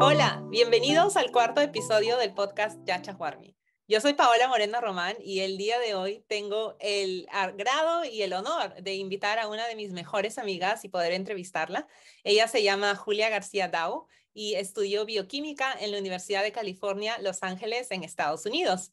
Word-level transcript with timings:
Hola, 0.00 0.42
bienvenidos 0.50 1.16
al 1.16 1.30
cuarto 1.30 1.60
episodio 1.60 2.16
del 2.16 2.34
podcast 2.34 2.80
Yacha 2.84 3.14
Huarmi. 3.14 3.56
Yo 3.86 4.00
soy 4.00 4.14
Paola 4.14 4.48
Moreno 4.48 4.80
Román 4.80 5.16
y 5.20 5.40
el 5.40 5.56
día 5.56 5.78
de 5.78 5.94
hoy 5.94 6.24
tengo 6.26 6.76
el 6.80 7.28
agrado 7.30 8.04
y 8.04 8.22
el 8.22 8.32
honor 8.32 8.74
de 8.82 8.94
invitar 8.94 9.38
a 9.38 9.46
una 9.46 9.68
de 9.68 9.76
mis 9.76 9.92
mejores 9.92 10.38
amigas 10.38 10.84
y 10.84 10.88
poder 10.88 11.12
entrevistarla. 11.12 11.86
Ella 12.24 12.48
se 12.48 12.64
llama 12.64 12.96
Julia 12.96 13.28
García 13.28 13.68
Dao 13.68 14.08
y 14.32 14.54
estudió 14.54 15.04
bioquímica 15.04 15.72
en 15.78 15.92
la 15.92 15.98
Universidad 15.98 16.42
de 16.42 16.50
California, 16.50 17.16
Los 17.20 17.44
Ángeles, 17.44 17.92
en 17.92 18.02
Estados 18.02 18.46
Unidos. 18.46 18.92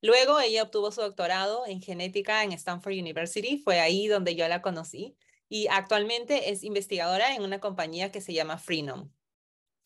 Luego 0.00 0.38
ella 0.38 0.62
obtuvo 0.62 0.92
su 0.92 1.00
doctorado 1.00 1.66
en 1.66 1.82
genética 1.82 2.44
en 2.44 2.52
Stanford 2.52 2.92
University, 2.92 3.58
fue 3.58 3.80
ahí 3.80 4.06
donde 4.06 4.36
yo 4.36 4.46
la 4.46 4.62
conocí 4.62 5.16
y 5.48 5.66
actualmente 5.68 6.50
es 6.50 6.62
investigadora 6.62 7.34
en 7.34 7.42
una 7.42 7.58
compañía 7.58 8.12
que 8.12 8.20
se 8.20 8.32
llama 8.32 8.58
Freenome. 8.58 9.10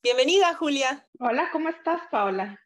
Bienvenida, 0.02 0.54
Julia. 0.54 1.06
Hola, 1.18 1.50
¿cómo 1.52 1.68
estás, 1.68 2.00
Paola? 2.10 2.58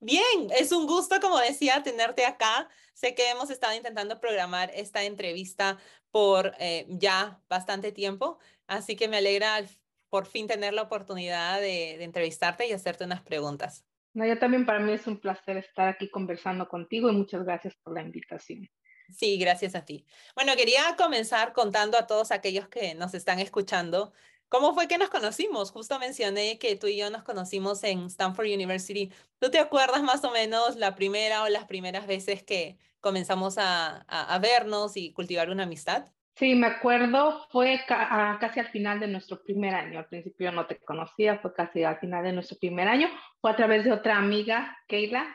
Bien, 0.00 0.50
es 0.58 0.72
un 0.72 0.88
gusto, 0.88 1.20
como 1.20 1.38
decía, 1.38 1.84
tenerte 1.84 2.26
acá. 2.26 2.68
Sé 2.94 3.14
que 3.14 3.30
hemos 3.30 3.50
estado 3.50 3.76
intentando 3.76 4.18
programar 4.18 4.72
esta 4.74 5.04
entrevista 5.04 5.78
por 6.10 6.54
eh, 6.58 6.84
ya 6.88 7.40
bastante 7.48 7.92
tiempo, 7.92 8.40
así 8.66 8.96
que 8.96 9.06
me 9.06 9.18
alegra 9.18 9.62
por 10.08 10.26
fin 10.26 10.48
tener 10.48 10.74
la 10.74 10.82
oportunidad 10.82 11.60
de, 11.60 11.94
de 11.96 12.02
entrevistarte 12.02 12.66
y 12.66 12.72
hacerte 12.72 13.04
unas 13.04 13.22
preguntas. 13.22 13.84
No, 14.14 14.26
yo 14.26 14.36
también 14.36 14.66
para 14.66 14.80
mí 14.80 14.92
es 14.92 15.06
un 15.06 15.20
placer 15.20 15.58
estar 15.58 15.86
aquí 15.86 16.10
conversando 16.10 16.68
contigo 16.68 17.08
y 17.08 17.14
muchas 17.14 17.44
gracias 17.44 17.76
por 17.84 17.94
la 17.94 18.02
invitación. 18.02 18.68
Sí, 19.10 19.38
gracias 19.38 19.76
a 19.76 19.84
ti. 19.84 20.04
Bueno, 20.34 20.56
quería 20.56 20.96
comenzar 20.96 21.52
contando 21.52 21.96
a 21.96 22.08
todos 22.08 22.32
aquellos 22.32 22.68
que 22.68 22.94
nos 22.96 23.14
están 23.14 23.38
escuchando 23.38 24.12
¿Cómo 24.48 24.72
fue 24.72 24.88
que 24.88 24.96
nos 24.96 25.10
conocimos? 25.10 25.70
Justo 25.70 25.98
mencioné 25.98 26.58
que 26.58 26.76
tú 26.76 26.86
y 26.86 26.96
yo 26.96 27.10
nos 27.10 27.22
conocimos 27.22 27.84
en 27.84 28.06
Stanford 28.06 28.46
University. 28.46 29.12
¿Tú 29.38 29.50
te 29.50 29.58
acuerdas 29.58 30.02
más 30.02 30.24
o 30.24 30.30
menos 30.30 30.76
la 30.76 30.94
primera 30.94 31.42
o 31.42 31.48
las 31.48 31.66
primeras 31.66 32.06
veces 32.06 32.42
que 32.42 32.78
comenzamos 33.00 33.58
a, 33.58 34.04
a, 34.08 34.38
vernos 34.38 34.96
y 34.96 35.12
cultivar 35.12 35.50
una 35.50 35.64
amistad? 35.64 36.06
Sí, 36.34 36.54
me 36.54 36.68
acuerdo, 36.68 37.46
fue 37.50 37.80
casi 37.86 38.60
al 38.60 38.68
final 38.68 39.00
de 39.00 39.08
nuestro 39.08 39.42
primer 39.42 39.74
año. 39.74 39.98
Al 39.98 40.06
principio 40.06 40.50
no 40.52 40.66
te 40.66 40.78
conocía, 40.78 41.38
fue 41.40 41.52
casi 41.52 41.84
al 41.84 41.98
final 41.98 42.24
de 42.24 42.32
nuestro 42.32 42.56
primer 42.58 42.88
año. 42.88 43.08
Fue 43.40 43.50
a 43.50 43.56
través 43.56 43.84
de 43.84 43.92
otra 43.92 44.16
amiga, 44.16 44.78
Keila. 44.86 45.26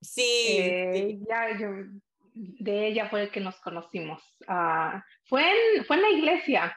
Sí. 0.00 0.46
Eh, 0.48 1.18
Ya, 1.28 1.58
yo, 1.58 1.68
de 2.34 2.86
ella 2.86 3.08
fue 3.10 3.24
el 3.24 3.30
que 3.30 3.40
nos 3.40 3.56
conocimos. 3.60 4.22
Uh, 4.48 5.00
fue, 5.24 5.42
en, 5.42 5.84
fue 5.84 5.96
en 5.96 6.02
la 6.02 6.10
iglesia 6.10 6.76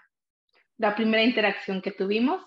la 0.77 0.95
primera 0.95 1.23
interacción 1.23 1.81
que 1.81 1.91
tuvimos 1.91 2.45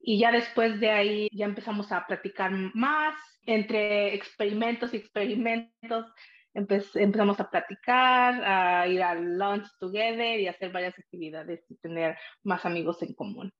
y 0.00 0.18
ya 0.18 0.32
después 0.32 0.80
de 0.80 0.90
ahí 0.90 1.28
ya 1.32 1.46
empezamos 1.46 1.92
a 1.92 2.06
platicar 2.06 2.50
más 2.74 3.14
entre 3.46 4.14
experimentos 4.14 4.92
y 4.92 4.98
experimentos. 4.98 6.06
empezamos 6.54 7.40
a 7.40 7.48
platicar, 7.48 8.44
a 8.44 8.86
ir 8.86 9.02
al 9.02 9.38
lunch 9.38 9.66
together 9.78 10.38
y 10.38 10.48
hacer 10.48 10.70
varias 10.70 10.98
actividades 10.98 11.64
y 11.70 11.76
tener 11.76 12.16
más 12.42 12.66
amigos 12.66 13.02
en 13.02 13.14
común. 13.14 13.52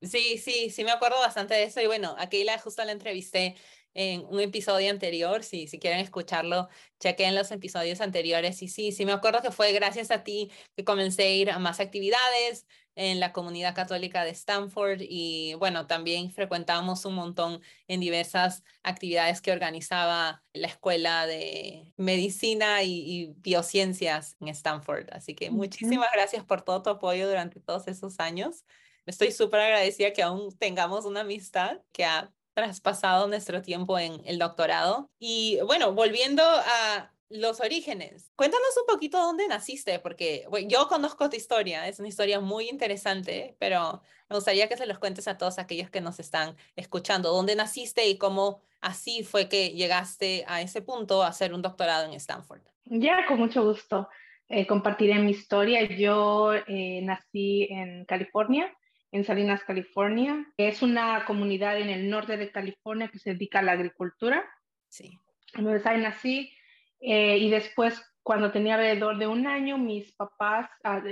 Sí, 0.00 0.38
sí, 0.38 0.70
sí 0.70 0.84
me 0.84 0.92
acuerdo 0.92 1.18
bastante 1.18 1.54
de 1.54 1.64
eso 1.64 1.80
y 1.80 1.86
bueno, 1.86 2.14
aquí 2.18 2.44
la 2.44 2.56
justo 2.58 2.84
la 2.84 2.92
entrevisté 2.92 3.56
en 3.94 4.24
un 4.26 4.38
episodio 4.38 4.90
anterior, 4.90 5.42
si, 5.42 5.66
si 5.66 5.80
quieren 5.80 5.98
escucharlo, 5.98 6.68
chequen 7.00 7.34
los 7.34 7.50
episodios 7.50 8.00
anteriores 8.00 8.62
y 8.62 8.68
sí, 8.68 8.92
sí 8.92 9.04
me 9.04 9.10
acuerdo 9.10 9.42
que 9.42 9.50
fue 9.50 9.72
gracias 9.72 10.12
a 10.12 10.22
ti 10.22 10.52
que 10.76 10.84
comencé 10.84 11.24
a 11.24 11.34
ir 11.34 11.50
a 11.50 11.58
más 11.58 11.80
actividades, 11.80 12.66
en 12.98 13.20
la 13.20 13.32
comunidad 13.32 13.76
católica 13.76 14.24
de 14.24 14.30
Stanford 14.30 15.02
y 15.02 15.54
bueno, 15.54 15.86
también 15.86 16.32
frecuentamos 16.32 17.04
un 17.04 17.14
montón 17.14 17.62
en 17.86 18.00
diversas 18.00 18.64
actividades 18.82 19.40
que 19.40 19.52
organizaba 19.52 20.42
la 20.52 20.66
Escuela 20.66 21.24
de 21.28 21.92
Medicina 21.96 22.82
y, 22.82 23.32
Biociencias 23.36 24.36
en 24.40 24.48
Stanford. 24.48 25.06
Así 25.12 25.36
que 25.36 25.48
muchísimas 25.48 26.08
gracias 26.12 26.44
por 26.44 26.62
todo 26.62 26.82
tu 26.82 26.90
apoyo 26.90 27.28
durante 27.28 27.60
todos 27.60 27.86
esos 27.86 28.18
años. 28.18 28.64
Estoy 29.06 29.30
súper 29.30 29.60
agradecida 29.60 30.12
que 30.12 30.24
aún 30.24 30.50
tengamos 30.58 31.04
una 31.04 31.20
amistad 31.20 31.78
que 31.92 32.04
ha 32.04 32.32
traspasado 32.52 33.28
nuestro 33.28 33.62
tiempo 33.62 33.96
en 34.00 34.20
el 34.24 34.40
doctorado. 34.40 35.08
Y 35.20 35.60
bueno, 35.64 35.92
volviendo 35.92 36.42
a 36.42 37.12
los 37.30 37.60
orígenes. 37.60 38.30
Cuéntanos 38.36 38.68
un 38.80 38.86
poquito 38.92 39.18
dónde 39.18 39.46
naciste, 39.48 39.98
porque 39.98 40.46
yo 40.66 40.88
conozco 40.88 41.28
tu 41.28 41.36
historia, 41.36 41.86
es 41.86 41.98
una 41.98 42.08
historia 42.08 42.40
muy 42.40 42.68
interesante, 42.68 43.56
pero 43.58 44.02
me 44.28 44.36
gustaría 44.36 44.68
que 44.68 44.76
se 44.76 44.86
los 44.86 44.98
cuentes 44.98 45.28
a 45.28 45.36
todos 45.36 45.58
aquellos 45.58 45.90
que 45.90 46.00
nos 46.00 46.20
están 46.20 46.56
escuchando, 46.76 47.30
dónde 47.30 47.54
naciste 47.54 48.06
y 48.08 48.18
cómo 48.18 48.60
así 48.80 49.24
fue 49.24 49.48
que 49.48 49.70
llegaste 49.70 50.44
a 50.46 50.62
ese 50.62 50.82
punto 50.82 51.22
a 51.22 51.28
hacer 51.28 51.52
un 51.52 51.62
doctorado 51.62 52.06
en 52.06 52.14
Stanford. 52.14 52.62
Ya, 52.84 53.26
con 53.26 53.38
mucho 53.38 53.62
gusto. 53.62 54.08
Eh, 54.48 54.66
compartiré 54.66 55.18
mi 55.18 55.32
historia. 55.32 55.84
Yo 55.84 56.54
eh, 56.54 57.00
nací 57.02 57.68
en 57.70 58.06
California, 58.06 58.74
en 59.12 59.24
Salinas, 59.24 59.62
California. 59.64 60.46
Es 60.56 60.80
una 60.80 61.24
comunidad 61.26 61.78
en 61.78 61.90
el 61.90 62.08
norte 62.08 62.38
de 62.38 62.50
California 62.50 63.08
que 63.08 63.18
se 63.18 63.34
dedica 63.34 63.58
a 63.58 63.62
la 63.62 63.72
agricultura. 63.72 64.48
Sí. 64.88 65.18
Entonces 65.54 65.84
ahí 65.86 66.00
nací, 66.00 66.52
eh, 67.00 67.38
y 67.38 67.50
después, 67.50 68.00
cuando 68.22 68.50
tenía 68.50 68.74
alrededor 68.74 69.18
de 69.18 69.26
un 69.26 69.46
año, 69.46 69.78
mis 69.78 70.12
papás, 70.14 70.68
ah, 70.84 71.02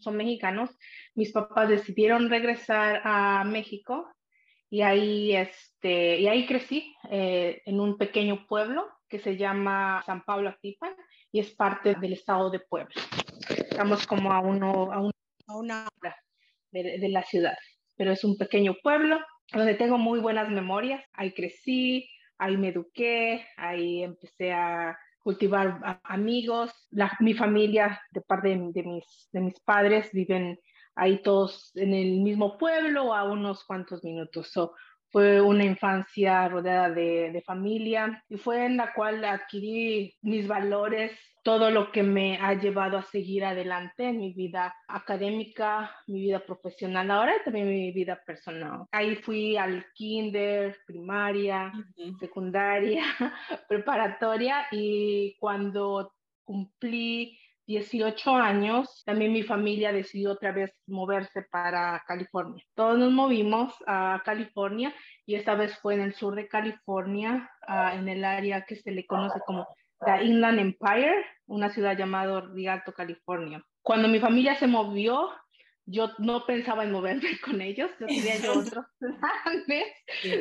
son 0.00 0.16
mexicanos, 0.16 0.70
mis 1.14 1.32
papás 1.32 1.68
decidieron 1.68 2.30
regresar 2.30 3.00
a 3.04 3.44
México 3.44 4.08
y 4.70 4.82
ahí, 4.82 5.36
este, 5.36 6.18
y 6.18 6.26
ahí 6.26 6.46
crecí 6.46 6.94
eh, 7.10 7.62
en 7.66 7.78
un 7.78 7.96
pequeño 7.96 8.46
pueblo 8.46 8.86
que 9.08 9.18
se 9.18 9.36
llama 9.36 10.02
San 10.06 10.24
Pablo 10.24 10.48
Atipan 10.48 10.94
y 11.30 11.40
es 11.40 11.50
parte 11.54 11.94
del 11.94 12.14
estado 12.14 12.50
de 12.50 12.60
Puebla. 12.60 12.94
Estamos 13.48 14.06
como 14.06 14.32
a, 14.32 14.40
uno, 14.40 14.92
a, 14.92 15.00
una 15.54 15.86
hora 16.00 16.16
de, 16.72 16.98
de 16.98 17.08
la 17.08 17.22
ciudad, 17.22 17.56
pero 17.96 18.12
es 18.12 18.24
un 18.24 18.36
pequeño 18.36 18.74
pueblo 18.82 19.20
donde 19.52 19.74
tengo 19.74 19.98
muy 19.98 20.18
buenas 20.18 20.48
memorias. 20.48 21.04
Ahí 21.12 21.32
crecí, 21.32 22.08
ahí 22.38 22.56
me 22.56 22.68
eduqué, 22.68 23.46
ahí 23.56 24.02
empecé 24.02 24.52
a 24.52 24.98
cultivar 25.24 26.00
amigos. 26.04 26.70
mi 27.18 27.34
familia, 27.34 28.00
de 28.12 28.20
parte 28.20 28.48
de, 28.48 28.82
mis, 28.84 29.28
de 29.32 29.40
mis 29.40 29.58
padres, 29.60 30.10
viven 30.12 30.60
ahí 30.94 31.22
todos 31.22 31.72
en 31.74 31.92
el 31.94 32.20
mismo 32.20 32.56
pueblo 32.58 33.12
a 33.12 33.24
unos 33.24 33.64
cuantos 33.64 34.04
minutos. 34.04 34.52
Fue 35.14 35.40
una 35.40 35.62
infancia 35.62 36.48
rodeada 36.48 36.90
de, 36.90 37.30
de, 37.30 37.40
familia 37.42 38.20
y 38.28 38.36
fue 38.36 38.66
en 38.66 38.76
la 38.76 38.92
cual 38.92 39.24
adquirí 39.24 40.12
mis 40.22 40.48
valores 40.48 41.12
todo 41.44 41.70
lo 41.70 41.92
que 41.92 42.02
me 42.02 42.36
ha 42.38 42.54
llevado 42.54 42.98
a 42.98 43.02
seguir 43.02 43.44
adelante 43.44 44.08
en 44.08 44.18
mi 44.18 44.32
vida 44.32 44.74
académica, 44.88 45.94
mi 46.08 46.22
vida 46.22 46.40
profesional, 46.40 47.08
ahora 47.12 47.36
y 47.36 47.44
también 47.44 47.68
mi 47.68 47.92
vida 47.92 48.20
personal. 48.26 48.86
Ahí 48.90 49.14
fui 49.14 49.56
al 49.56 49.86
kinder, 49.94 50.76
primaria, 50.84 51.72
secundaria, 52.18 53.04
preparatoria 53.68 54.66
y 54.72 55.36
cuando 55.38 56.12
cumplí 56.42 57.38
18 57.66 58.34
años, 58.34 59.02
también 59.04 59.32
mi 59.32 59.42
familia 59.42 59.92
decidió 59.92 60.32
otra 60.32 60.52
vez 60.52 60.72
moverse 60.86 61.42
para 61.50 62.02
California. 62.06 62.64
Todos 62.74 62.98
nos 62.98 63.12
movimos 63.12 63.74
a 63.86 64.22
California 64.24 64.94
y 65.26 65.34
esta 65.34 65.54
vez 65.54 65.78
fue 65.78 65.94
en 65.94 66.02
el 66.02 66.14
sur 66.14 66.34
de 66.34 66.48
California, 66.48 67.50
ah, 67.66 67.94
en 67.94 68.08
el 68.08 68.24
área 68.24 68.64
que 68.66 68.76
se 68.76 68.90
le 68.90 69.06
conoce 69.06 69.40
como 69.46 69.66
la 70.00 70.22
Inland 70.22 70.58
Empire, 70.58 71.24
una 71.46 71.70
ciudad 71.70 71.96
llamada 71.96 72.42
Rialto, 72.52 72.92
California. 72.92 73.64
Cuando 73.82 74.08
mi 74.08 74.18
familia 74.18 74.54
se 74.56 74.66
movió, 74.66 75.30
yo 75.86 76.10
no 76.18 76.46
pensaba 76.46 76.84
en 76.84 76.92
moverme 76.92 77.28
con 77.44 77.60
ellos, 77.60 77.90
yo 78.00 78.06
tenía 78.06 78.38
yo 78.38 78.52
otros 78.60 78.86
planes. 78.98 79.86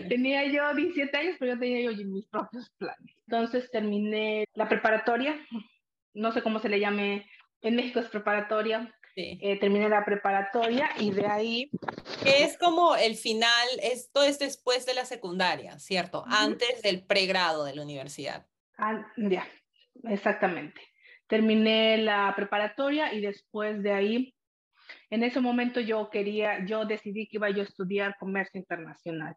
Tenía 0.09 0.45
yo 0.45 0.73
17 0.73 1.17
años, 1.17 1.35
pero 1.39 1.53
yo 1.53 1.59
tenía 1.59 1.91
yo 1.91 2.05
mis 2.05 2.27
propios 2.27 2.69
planes. 2.77 3.15
Entonces 3.27 3.69
terminé 3.71 4.45
la 4.53 4.67
preparatoria, 4.67 5.37
no 6.13 6.31
sé 6.31 6.41
cómo 6.41 6.59
se 6.59 6.69
le 6.69 6.79
llame, 6.79 7.27
en 7.61 7.75
México 7.75 7.99
es 7.99 8.07
preparatoria. 8.07 8.93
Eh, 9.15 9.59
terminé 9.59 9.89
la 9.89 10.03
preparatoria 10.03 10.89
y 10.97 11.11
de 11.11 11.27
ahí... 11.27 11.69
Es 12.25 12.57
como 12.57 12.95
el 12.95 13.15
final, 13.15 13.67
esto 13.81 14.23
es 14.23 14.39
después 14.39 14.85
de 14.85 14.95
la 14.95 15.05
secundaria, 15.05 15.77
¿cierto? 15.77 16.23
Antes 16.27 16.81
del 16.81 17.05
pregrado 17.05 17.63
de 17.63 17.75
la 17.75 17.83
universidad. 17.83 18.47
Ah, 18.77 19.05
ya, 19.17 19.47
exactamente. 20.05 20.81
Terminé 21.27 21.97
la 21.97 22.33
preparatoria 22.35 23.13
y 23.13 23.21
después 23.21 23.83
de 23.83 23.91
ahí, 23.91 24.35
en 25.09 25.23
ese 25.23 25.41
momento 25.41 25.79
yo 25.79 26.09
quería, 26.09 26.65
yo 26.65 26.85
decidí 26.85 27.27
que 27.27 27.37
iba 27.37 27.49
yo 27.49 27.61
a 27.61 27.65
estudiar 27.65 28.17
comercio 28.17 28.59
internacional 28.59 29.35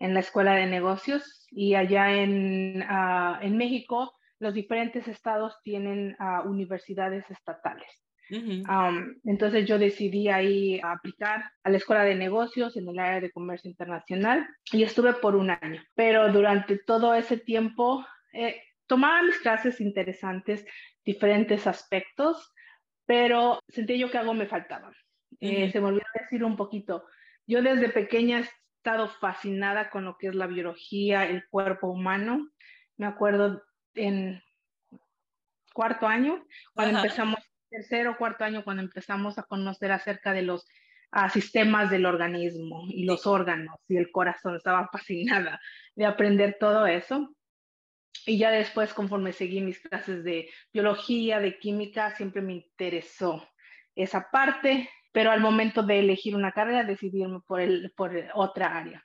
en 0.00 0.12
la 0.12 0.20
escuela 0.20 0.54
de 0.54 0.66
negocios 0.66 1.46
y 1.50 1.76
allá 1.76 2.12
en, 2.12 2.84
ah, 2.88 3.38
en 3.42 3.56
México 3.56 4.12
los 4.44 4.52
diferentes 4.52 5.08
estados 5.08 5.56
tienen 5.62 6.16
uh, 6.20 6.46
universidades 6.46 7.24
estatales. 7.30 7.90
entonces 9.24 9.66
yo 9.66 9.78
decidí 9.78 10.28
ahí 10.28 10.80
aplicar 10.82 11.44
a 11.62 11.70
la 11.70 11.76
escuela 11.76 12.04
de 12.04 12.14
negocios 12.14 12.76
en 12.76 12.88
el 12.88 12.98
área 12.98 13.20
de 13.20 13.30
comercio 13.30 13.70
internacional 13.70 14.46
y 14.72 14.82
estuve 14.82 15.14
por 15.14 15.34
un 15.34 15.50
año. 15.50 15.82
Pero 15.94 16.30
durante 16.30 16.78
todo 16.78 17.14
ese 17.14 17.38
tiempo 17.38 18.04
eh, 18.32 18.60
tomaba 18.86 19.22
mis 19.22 19.38
clases 19.38 19.80
interesantes, 19.80 20.66
diferentes 21.04 21.66
aspectos, 21.66 22.52
pero 23.06 23.60
sentí 23.68 23.98
yo 23.98 24.10
que 24.10 24.18
algo 24.18 24.34
me 24.34 24.46
faltaba. 24.46 24.92
Eh, 25.40 25.70
se 25.70 25.80
me 25.80 25.86
olvidó 25.86 26.06
decir 26.20 26.44
un 26.44 26.56
poquito. 26.56 27.04
Yo 27.46 27.62
desde 27.62 27.88
pequeña 27.88 28.40
he 28.40 28.44
estado 28.78 29.08
fascinada 29.08 29.88
con 29.90 30.04
lo 30.04 30.16
que 30.18 30.28
es 30.28 30.34
la 30.34 30.46
biología, 30.46 31.26
el 31.26 31.46
cuerpo 31.48 31.88
humano. 31.88 32.50
Me 32.96 33.06
acuerdo 33.06 33.62
en 33.94 34.42
cuarto 35.72 36.06
año, 36.06 36.44
cuando 36.74 36.98
empezamos, 36.98 37.40
tercero 37.68 38.12
o 38.12 38.16
cuarto 38.16 38.44
año, 38.44 38.64
cuando 38.64 38.82
empezamos 38.82 39.38
a 39.38 39.42
conocer 39.42 39.92
acerca 39.92 40.32
de 40.32 40.42
los 40.42 40.66
sistemas 41.32 41.90
del 41.90 42.06
organismo 42.06 42.84
y 42.88 43.04
los 43.04 43.26
órganos 43.26 43.76
y 43.88 43.96
el 43.96 44.10
corazón. 44.10 44.56
Estaba 44.56 44.88
fascinada 44.92 45.60
de 45.94 46.06
aprender 46.06 46.56
todo 46.58 46.86
eso. 46.86 47.34
Y 48.26 48.38
ya 48.38 48.50
después, 48.50 48.94
conforme 48.94 49.32
seguí 49.32 49.60
mis 49.60 49.80
clases 49.80 50.24
de 50.24 50.48
biología, 50.72 51.40
de 51.40 51.58
química, 51.58 52.14
siempre 52.16 52.42
me 52.42 52.54
interesó 52.54 53.46
esa 53.94 54.30
parte, 54.30 54.88
pero 55.12 55.30
al 55.30 55.40
momento 55.40 55.82
de 55.82 56.00
elegir 56.00 56.34
una 56.34 56.52
carrera 56.52 56.84
decidí 56.84 57.22
irme 57.22 57.40
por, 57.46 57.60
el, 57.60 57.92
por 57.96 58.12
otra 58.34 58.78
área. 58.78 59.04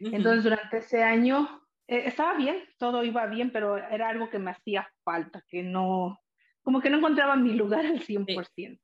Entonces, 0.00 0.44
durante 0.44 0.78
ese 0.78 1.02
año 1.02 1.62
eh, 1.88 2.04
estaba 2.06 2.34
bien, 2.34 2.58
todo 2.78 3.02
iba 3.02 3.26
bien, 3.26 3.50
pero 3.50 3.78
era 3.78 4.10
algo 4.10 4.28
que 4.28 4.38
me 4.38 4.50
hacía 4.50 4.88
falta, 5.02 5.42
que 5.48 5.62
no, 5.62 6.20
como 6.62 6.80
que 6.80 6.90
no 6.90 6.98
encontraba 6.98 7.34
mi 7.34 7.54
lugar 7.54 7.86
al 7.86 8.00
100%. 8.00 8.78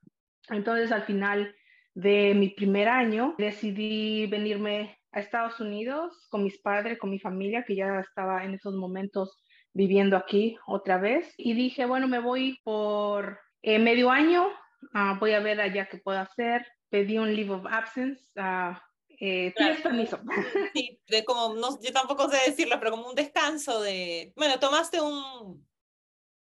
Entonces, 0.48 0.90
al 0.90 1.02
final 1.02 1.54
de 1.94 2.34
mi 2.34 2.48
primer 2.48 2.88
año, 2.88 3.34
decidí 3.38 4.26
venirme 4.26 4.98
a 5.12 5.20
Estados 5.20 5.60
Unidos 5.60 6.26
con 6.30 6.42
mis 6.42 6.58
padres, 6.58 6.98
con 6.98 7.10
mi 7.10 7.18
familia, 7.18 7.64
que 7.64 7.76
ya 7.76 8.00
estaba 8.00 8.44
en 8.44 8.54
esos 8.54 8.74
momentos 8.74 9.38
viviendo 9.74 10.16
aquí 10.16 10.56
otra 10.66 10.98
vez. 10.98 11.32
Y 11.36 11.52
dije, 11.52 11.86
bueno, 11.86 12.08
me 12.08 12.20
voy 12.20 12.58
por 12.64 13.38
eh, 13.62 13.78
medio 13.78 14.10
año, 14.10 14.48
ah, 14.94 15.16
voy 15.20 15.32
a 15.32 15.40
ver 15.40 15.60
allá 15.60 15.86
qué 15.86 15.98
puedo 15.98 16.18
hacer. 16.18 16.66
Pedí 16.88 17.18
un 17.18 17.34
leave 17.34 17.50
of 17.50 17.66
absence. 17.66 18.22
Uh, 18.36 18.74
¿Tienes 19.56 19.80
permiso? 19.80 20.20
Sí, 20.74 21.00
de 21.08 21.24
como, 21.24 21.54
no, 21.54 21.80
yo 21.80 21.92
tampoco 21.92 22.28
sé 22.28 22.38
decirlo, 22.50 22.78
pero 22.78 22.90
como 22.90 23.08
un 23.08 23.14
descanso 23.14 23.80
de, 23.80 24.32
bueno, 24.36 24.58
tomaste 24.58 25.00
un 25.00 25.66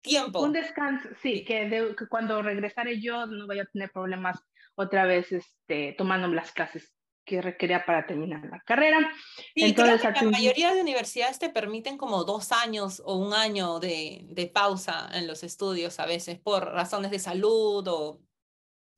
tiempo. 0.01 0.41
Un 0.41 0.53
descanso, 0.53 1.09
sí, 1.21 1.43
Que, 1.45 1.95
que, 1.97 2.07
cuando 2.07 2.41
regresaré 2.41 3.01
yo 3.01 3.25
no 3.25 3.47
voy 3.47 3.59
a 3.59 3.65
tener 3.65 3.91
problemas 3.91 4.39
otra 4.75 5.05
vez 5.05 5.31
este, 5.31 5.93
tomando 5.97 6.27
las 6.27 6.51
clases 6.51 6.93
que 7.25 7.41
requería 7.41 7.85
para 7.85 8.07
terminar 8.07 8.43
la 8.49 8.59
carrera. 8.61 9.11
Entonces, 9.53 10.01
la 10.03 10.23
mayoría 10.23 10.73
de 10.73 10.81
universidades 10.81 11.37
te 11.37 11.49
permiten 11.49 11.95
como 11.95 12.23
dos 12.23 12.51
años 12.51 13.03
o 13.05 13.17
un 13.17 13.33
año 13.33 13.79
de, 13.79 14.25
de, 14.29 14.47
pausa 14.47 15.07
en 15.13 15.27
los 15.27 15.43
estudios 15.43 15.99
a 15.99 16.07
veces 16.07 16.39
por 16.39 16.65
razones 16.65 17.11
de 17.11 17.19
salud 17.19 17.87
o 17.87 18.21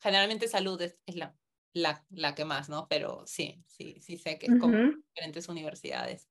generalmente 0.01 0.47
salud 0.47 0.81
es, 0.81 0.97
la, 1.07 1.35
la, 1.73 2.03
la, 2.09 2.35
que 2.35 2.45
más, 2.45 2.69
¿no? 2.69 2.87
Pero 2.89 3.23
sí, 3.25 3.63
sí, 3.67 3.97
sí 4.01 4.17
sé 4.17 4.37
que 4.37 4.47
es 4.47 4.59
como 4.59 4.77
diferentes 5.13 5.47
universidades. 5.49 6.29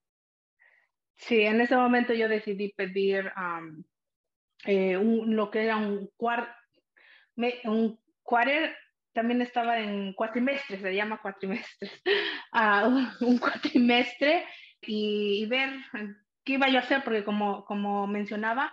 Sí, 1.16 1.40
en 1.42 1.60
ese 1.60 1.76
momento 1.76 2.14
yo 2.14 2.28
decidí 2.28 2.72
pedir 2.72 3.30
eh, 4.64 4.96
un, 4.96 5.36
lo 5.36 5.50
que 5.50 5.64
era 5.64 5.76
un 5.76 6.10
cuarto, 6.16 6.52
un 7.64 8.00
quarter 8.22 8.74
también 9.12 9.42
estaba 9.42 9.78
en 9.78 10.12
cuatrimestre, 10.14 10.78
se 10.78 10.94
llama 10.94 11.20
cuatrimestre, 11.20 11.90
uh, 12.52 13.06
un 13.24 13.38
cuatrimestre 13.38 14.46
y, 14.82 15.46
ver 15.46 15.70
qué 16.44 16.54
iba 16.54 16.68
yo 16.68 16.78
a 16.78 16.82
hacer, 16.82 17.02
porque 17.04 17.24
como, 17.24 17.64
como 17.64 18.06
mencionaba, 18.06 18.72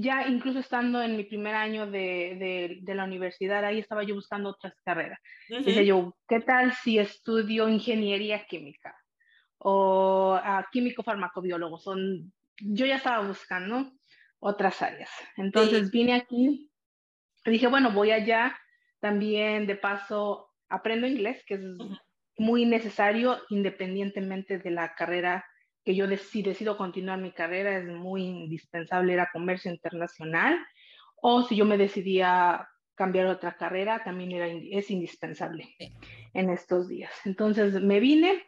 ya 0.00 0.26
incluso 0.28 0.58
estando 0.58 1.02
en 1.02 1.16
mi 1.16 1.24
primer 1.24 1.54
año 1.54 1.86
de, 1.90 2.78
de, 2.82 2.94
la 2.94 3.04
universidad, 3.04 3.64
ahí 3.64 3.78
estaba 3.78 4.02
yo 4.02 4.14
buscando 4.14 4.50
otras 4.50 4.74
carreras. 4.84 5.18
Dije 5.48 5.86
yo, 5.86 6.14
¿qué 6.28 6.40
tal 6.40 6.72
si 6.74 6.98
estudio 6.98 7.68
ingeniería 7.68 8.44
química 8.46 8.94
o 9.58 10.38
químico 10.70 11.02
farmacobiólogo? 11.02 11.78
Son, 11.78 12.32
yo 12.60 12.84
ya 12.84 12.96
estaba 12.96 13.26
buscando 13.26 13.90
otras 14.38 14.82
áreas. 14.82 15.10
Entonces 15.36 15.90
vine 15.90 16.14
aquí, 16.14 16.70
dije, 17.46 17.66
bueno, 17.66 17.90
voy 17.90 18.10
allá 18.10 18.54
también, 19.00 19.66
de 19.66 19.76
paso, 19.76 20.50
aprendo 20.68 21.06
inglés, 21.06 21.42
que 21.46 21.54
es 21.54 21.62
muy 22.36 22.66
necesario 22.66 23.40
independientemente 23.48 24.58
de 24.58 24.70
la 24.70 24.94
carrera 24.94 25.46
que 25.86 25.94
yo 25.94 26.04
si 26.16 26.42
decido 26.42 26.76
continuar 26.76 27.20
mi 27.20 27.30
carrera, 27.30 27.78
es 27.78 27.86
muy 27.86 28.24
indispensable 28.24 29.12
ir 29.12 29.20
a 29.20 29.30
comercio 29.32 29.70
internacional. 29.70 30.58
O 31.14 31.44
si 31.44 31.54
yo 31.54 31.64
me 31.64 31.78
decidía 31.78 32.68
cambiar 32.96 33.28
otra 33.28 33.56
carrera, 33.56 34.02
también 34.02 34.32
era, 34.32 34.48
es 34.48 34.90
indispensable 34.90 35.76
en 36.34 36.50
estos 36.50 36.88
días. 36.88 37.12
Entonces 37.24 37.80
me 37.80 38.00
vine 38.00 38.42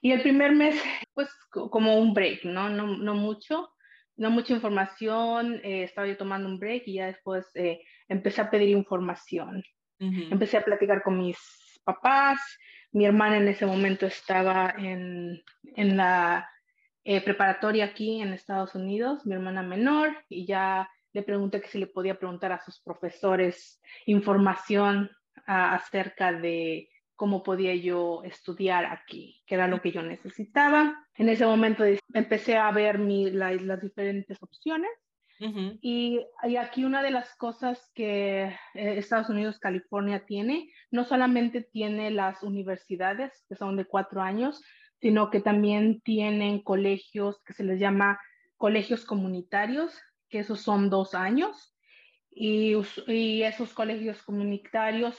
y 0.00 0.12
el 0.12 0.22
primer 0.22 0.52
mes, 0.52 0.80
pues 1.14 1.28
como 1.50 1.98
un 1.98 2.14
break, 2.14 2.44
¿no? 2.44 2.68
No, 2.68 2.86
no 2.96 3.14
mucho, 3.14 3.72
no 4.16 4.30
mucha 4.30 4.54
información, 4.54 5.60
eh, 5.64 5.82
estaba 5.82 6.06
yo 6.06 6.16
tomando 6.16 6.48
un 6.48 6.60
break 6.60 6.84
y 6.86 6.94
ya 6.94 7.06
después 7.06 7.50
eh, 7.56 7.80
empecé 8.08 8.40
a 8.40 8.50
pedir 8.50 8.68
información. 8.68 9.64
Empecé 9.98 10.58
a 10.58 10.64
platicar 10.64 11.02
con 11.02 11.18
mis 11.18 11.38
papás. 11.82 12.38
Mi 12.92 13.06
hermana 13.06 13.38
en 13.38 13.48
ese 13.48 13.64
momento 13.64 14.04
estaba 14.04 14.74
en, 14.76 15.42
en 15.76 15.96
la 15.96 16.46
eh, 17.04 17.20
preparatoria 17.20 17.86
aquí 17.86 18.20
en 18.20 18.32
Estados 18.32 18.74
Unidos, 18.74 19.24
mi 19.26 19.34
hermana 19.34 19.62
menor, 19.62 20.16
y 20.28 20.46
ya 20.46 20.88
le 21.12 21.22
pregunté 21.22 21.60
que 21.60 21.68
si 21.68 21.78
le 21.78 21.86
podía 21.86 22.18
preguntar 22.18 22.52
a 22.52 22.62
sus 22.64 22.80
profesores 22.80 23.80
información 24.06 25.10
acerca 25.46 26.32
de 26.32 26.88
cómo 27.14 27.42
podía 27.42 27.74
yo 27.74 28.22
estudiar 28.24 28.86
aquí, 28.86 29.42
que 29.46 29.54
era 29.54 29.68
lo 29.68 29.80
que 29.80 29.92
yo 29.92 30.02
necesitaba. 30.02 31.06
En 31.14 31.28
ese 31.28 31.46
momento 31.46 31.84
empecé 32.12 32.56
a 32.56 32.70
ver 32.72 32.98
mi, 32.98 33.30
las 33.30 33.80
diferentes 33.80 34.42
opciones 34.42 34.90
y, 35.80 36.20
aquí 36.58 36.84
una 36.84 37.02
de 37.02 37.10
las 37.10 37.34
cosas 37.36 37.90
que 37.94 38.44
eh, 38.44 38.54
Estados 38.74 39.28
Unidos, 39.28 39.58
California 39.58 40.24
tiene, 40.24 40.70
no 40.90 41.04
solamente 41.04 41.60
tiene 41.60 42.10
las 42.10 42.42
universidades, 42.42 43.44
que 43.48 43.56
son 43.56 43.76
de 43.76 43.84
cuatro 43.84 44.22
años, 44.22 44.62
sino 45.04 45.28
que 45.28 45.40
también 45.40 46.00
tienen 46.00 46.62
colegios 46.62 47.42
que 47.44 47.52
se 47.52 47.62
les 47.62 47.78
llama 47.78 48.18
colegios 48.56 49.04
comunitarios, 49.04 50.00
que 50.30 50.38
esos 50.38 50.62
son 50.62 50.88
dos 50.88 51.14
años. 51.14 51.76
Y, 52.30 52.72
y 53.06 53.42
esos 53.42 53.74
colegios 53.74 54.22
comunitarios 54.22 55.18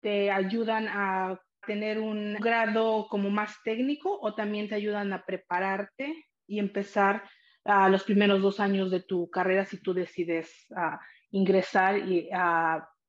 te 0.00 0.30
ayudan 0.30 0.88
a 0.88 1.38
tener 1.66 2.00
un 2.00 2.36
grado 2.40 3.06
como 3.10 3.28
más 3.28 3.54
técnico 3.62 4.18
o 4.18 4.34
también 4.34 4.66
te 4.66 4.76
ayudan 4.76 5.12
a 5.12 5.26
prepararte 5.26 6.24
y 6.46 6.58
empezar 6.58 7.22
a 7.66 7.90
los 7.90 8.04
primeros 8.04 8.40
dos 8.40 8.60
años 8.60 8.90
de 8.90 9.00
tu 9.00 9.28
carrera 9.28 9.66
si 9.66 9.82
tú 9.82 9.92
decides 9.92 10.66
uh, 10.70 10.96
ingresar 11.32 11.98
y, 11.98 12.30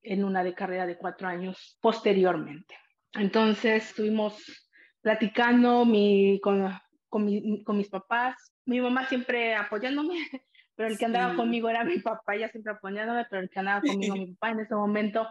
en 0.02 0.26
una 0.26 0.44
de 0.44 0.54
carrera 0.54 0.86
de 0.86 0.98
cuatro 0.98 1.30
años 1.30 1.78
posteriormente. 1.80 2.76
Entonces 3.14 3.86
estuvimos 3.86 4.69
platicando 5.02 5.86
mi, 5.86 6.40
con, 6.42 6.70
con, 7.08 7.26
mi, 7.26 7.64
con, 7.64 7.78
mis 7.78 7.90
papás, 7.90 8.54
mi 8.66 8.82
mamá 8.82 9.06
siempre 9.08 9.56
apoyándome, 9.56 10.16
pero 10.76 10.90
el 10.90 10.98
que 10.98 11.06
andaba 11.06 11.36
conmigo 11.36 11.70
era 11.70 11.84
mi 11.84 12.00
papá, 12.00 12.36
ella 12.36 12.50
siempre 12.50 12.74
apoyándome, 12.74 13.26
pero 13.30 13.42
el 13.42 13.50
que 13.50 13.60
andaba 13.60 13.82
conmigo 13.86 14.16
mi 14.16 14.34
papá 14.34 14.52
en 14.52 14.60
ese 14.62 14.76
momento, 14.76 15.28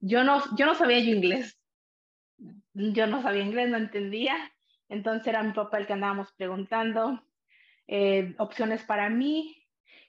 yo 0.00 0.24
no, 0.24 0.42
yo 0.56 0.66
no 0.66 0.74
sabía 0.74 1.00
yo 1.00 1.14
inglés, 1.14 1.60
yo 2.72 3.06
no 3.06 3.22
sabía 3.22 3.42
inglés, 3.42 3.68
no 3.68 3.76
entendía, 3.76 4.36
entonces 4.88 5.26
era 5.26 5.42
mi 5.42 5.52
papá 5.52 5.78
el 5.78 5.86
que 5.86 5.92
andábamos 5.92 6.32
preguntando, 6.32 7.22
eh, 7.86 8.34
opciones 8.38 8.84
para 8.84 9.08
mí. 9.08 9.56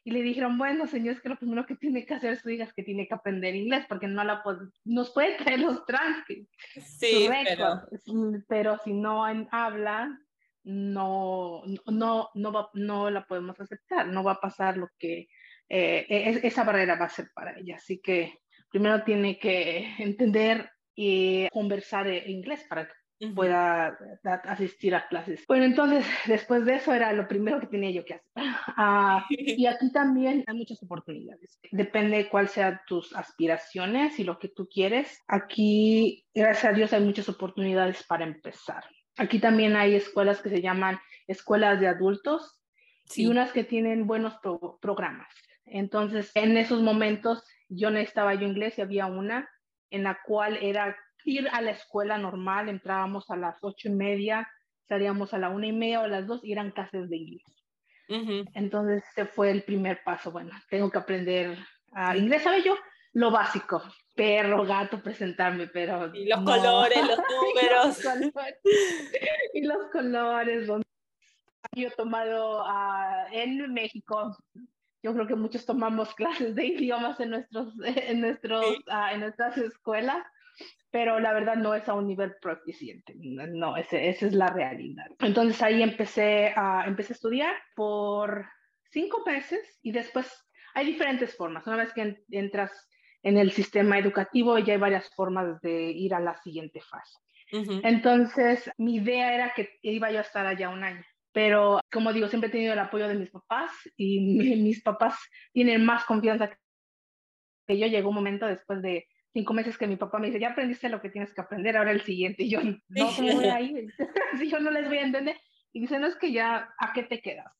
Y 0.03 0.12
le 0.12 0.22
dijeron, 0.22 0.58
bueno, 0.58 0.88
señor, 0.88 1.15
es 1.15 1.22
que 1.22 1.29
lo 1.29 1.38
primero 1.38 1.65
que 1.65 1.75
tiene 1.75 2.06
que 2.06 2.13
hacer 2.13 2.38
su 2.38 2.50
hija 2.50 2.63
es 2.63 2.74
que 2.74 2.84
tiene 2.84 3.08
que 3.08 3.13
aprender 3.13 3.56
inglés, 3.56 3.86
porque 3.88 4.08
no 4.08 4.24
la 4.24 4.41
nos 4.86 5.12
puede 5.12 5.36
traer 5.36 5.60
los 5.60 5.86
transcripts. 5.86 6.50
Sí, 6.82 7.29
pero... 7.46 7.82
pero... 8.48 8.77
si 8.84 8.94
no 8.94 9.25
habla, 9.51 10.18
no, 10.63 11.63
no, 11.88 12.29
no, 12.34 12.51
va, 12.51 12.70
no 12.74 13.10
la 13.10 13.25
podemos 13.25 13.60
aceptar, 13.60 14.08
no 14.08 14.24
va 14.24 14.34
a 14.34 14.41
pasar 14.41 14.77
lo 14.77 14.89
que 14.98 15.27
eh, 15.68 16.06
e, 16.10 16.48
esa 16.48 16.63
barrera 16.63 16.96
va 16.96 17.06
a 17.06 17.10
ser 17.10 17.29
para 17.34 17.58
ella. 17.58 17.75
Así 17.75 18.00
que 18.00 18.39
primero 18.70 19.03
tiene 19.03 19.38
que 19.38 19.96
entender 20.00 20.70
y 20.96 21.48
conversar 21.50 22.08
en 22.08 22.29
inglés 22.29 22.65
para 22.68 22.89
pueda 23.35 23.97
asistir 24.45 24.95
a 24.95 25.07
clases. 25.07 25.45
Bueno, 25.47 25.65
entonces, 25.65 26.05
después 26.25 26.65
de 26.65 26.75
eso 26.75 26.93
era 26.93 27.11
lo 27.13 27.27
primero 27.27 27.59
que 27.59 27.67
tenía 27.67 27.91
yo 27.91 28.05
que 28.05 28.15
hacer. 28.15 28.29
Ah, 28.81 29.25
y 29.29 29.65
aquí 29.65 29.91
también 29.91 30.45
hay 30.47 30.55
muchas 30.55 30.81
oportunidades. 30.83 31.59
Depende 31.71 32.29
cuál 32.29 32.47
sean 32.47 32.79
tus 32.88 33.13
aspiraciones 33.13 34.17
y 34.19 34.23
lo 34.23 34.39
que 34.39 34.47
tú 34.47 34.69
quieres. 34.69 35.21
Aquí, 35.27 36.25
gracias 36.33 36.65
a 36.65 36.75
Dios, 36.75 36.93
hay 36.93 37.03
muchas 37.03 37.27
oportunidades 37.27 38.03
para 38.03 38.23
empezar. 38.23 38.85
Aquí 39.17 39.39
también 39.39 39.75
hay 39.75 39.95
escuelas 39.95 40.41
que 40.41 40.49
se 40.49 40.61
llaman 40.61 40.97
escuelas 41.27 41.81
de 41.81 41.88
adultos 41.88 42.61
y 43.15 43.27
unas 43.27 43.51
que 43.51 43.65
tienen 43.65 44.07
buenos 44.07 44.35
programas. 44.79 45.27
Entonces, 45.65 46.31
en 46.35 46.55
esos 46.55 46.81
momentos, 46.81 47.43
yo 47.67 47.91
necesitaba 47.91 48.33
yo 48.35 48.47
inglés 48.47 48.77
y 48.77 48.81
había 48.81 49.07
una 49.07 49.49
en 49.89 50.03
la 50.03 50.19
cual 50.25 50.57
era 50.61 50.95
ir 51.29 51.48
a 51.51 51.62
la 51.62 51.71
escuela 51.71 52.17
normal, 52.17 52.69
entrábamos 52.69 53.29
a 53.29 53.38
las 53.38 53.57
ocho 53.62 53.88
y 53.88 53.91
media, 53.91 54.50
salíamos 54.88 55.33
a 55.33 55.38
la 55.38 55.50
una 55.50 55.67
y 55.67 55.71
media 55.71 56.01
o 56.01 56.03
a 56.03 56.07
las 56.07 56.27
dos 56.27 56.43
y 56.43 56.51
eran 56.51 56.71
clases 56.71 57.09
de 57.09 57.17
inglés. 57.17 57.43
Entonces, 58.55 59.03
ese 59.12 59.25
fue 59.27 59.51
el 59.51 59.62
primer 59.62 60.01
paso. 60.03 60.31
Bueno, 60.31 60.50
tengo 60.67 60.89
que 60.89 60.98
aprender 60.98 61.57
a 61.93 62.17
inglés, 62.17 62.41
¿sabe 62.41 62.63
yo? 62.63 62.75
Lo 63.13 63.29
básico, 63.29 63.83
perro, 64.15 64.65
gato, 64.65 65.00
presentarme, 65.01 65.67
pero... 65.67 66.13
Y 66.15 66.27
los 66.27 66.41
colores, 66.41 66.98
los 67.05 67.19
números. 68.01 68.01
y 69.53 69.62
los 69.62 69.91
colores. 69.91 70.67
Yo 71.75 71.88
he 71.88 71.91
tomado 71.91 72.63
uh, 72.63 73.31
en 73.31 73.71
México 73.74 74.36
yo 75.01 75.13
creo 75.13 75.27
que 75.27 75.36
muchos 75.36 75.65
tomamos 75.65 76.13
clases 76.13 76.55
de 76.55 76.65
idiomas 76.65 77.19
en, 77.19 77.31
nuestros, 77.31 77.74
en, 77.86 78.21
nuestros, 78.21 78.65
ah, 78.89 79.13
en 79.13 79.21
nuestras 79.21 79.57
escuelas, 79.57 80.25
pero 80.92 81.20
la 81.20 81.34
verdad 81.34 81.56
no 81.56 81.74
es 81.74 81.88
a 81.88 81.94
un 81.94 82.08
nivel 82.08 82.36
proficiente, 82.42 83.13
no, 83.18 83.78
esa 83.78 83.98
es 83.98 84.34
la 84.34 84.48
realidad. 84.48 85.06
Entonces 85.20 85.62
ahí 85.62 85.84
empecé 85.84 86.54
a, 86.56 86.86
empecé 86.88 87.13
a 87.13 87.16
estudiar 87.16 87.56
por 87.75 88.46
cinco 88.92 89.24
meses 89.25 89.80
y 89.82 89.92
después 89.92 90.28
hay 90.74 90.86
diferentes 90.86 91.36
formas. 91.36 91.68
Una 91.68 91.78
vez 91.78 91.94
que 91.94 92.24
entras 92.32 92.72
en 93.22 93.38
el 93.38 93.51
sistema 93.51 94.00
educativo 94.00 94.58
ya 94.58 94.74
hay 94.74 94.80
varias 94.80 95.10
formas 95.16 95.62
de 95.62 95.92
ir 95.92 96.13
a 96.13 96.20
la 96.20 96.36
siguiente 96.42 96.82
fase. 96.82 97.20
Entonces 97.51 98.70
mi 98.78 98.98
idea 98.98 99.34
era 99.34 99.54
que 99.56 99.70
iba 99.82 100.12
yo 100.12 100.20
a 100.20 100.22
estar 100.22 100.46
allá 100.46 100.70
un 100.70 100.84
año 100.84 101.04
pero 101.32 101.80
como 101.92 102.13
digo, 102.13 102.28
siempre 102.28 102.50
he 102.50 102.51
tenido 102.51 102.74
el 102.74 102.80
apoyo 102.80 103.08
de 103.08 103.16
mis 103.16 103.30
papás 103.30 103.72
y 103.96 104.20
mis 104.62 104.82
papás 104.82 105.16
tienen 105.54 105.86
más 105.86 106.06
confianza 106.06 106.50
que 107.68 107.78
yo. 107.78 107.88
Llegó 107.88 108.10
un 108.10 108.16
momento 108.16 108.46
después 108.48 108.82
de 108.82 109.08
cinco 109.33 109.53
meses 109.53 109.77
que 109.77 109.88
mi 109.88 109.95
papá 109.95 110.19
me 110.19 110.27
dice, 110.27 110.39
ya 110.39 110.50
aprendiste 110.50 110.89
lo 110.89 111.01
que 111.01 111.09
tienes 111.09 111.33
que 111.33 111.41
aprender, 111.41 111.77
ahora 111.77 111.91
el 111.91 112.01
siguiente. 112.01 112.43
Y 112.43 112.50
yo, 112.50 112.62
no, 112.62 113.15
¿cómo 113.15 113.33
voy 113.33 113.45
a 113.45 113.62
ir? 113.62 113.93
si 114.39 114.50
yo 114.50 114.59
no 114.59 114.71
les 114.71 114.88
voy 114.88 114.98
a 114.98 115.05
entender. 115.05 115.38
Y 115.71 115.81
dice, 115.81 116.00
no 116.00 116.07
es 116.07 116.15
que 116.15 116.31
ya, 116.31 116.74
¿a 116.79 116.93
qué 116.93 117.03
te 117.03 117.21
quedas? 117.21 117.53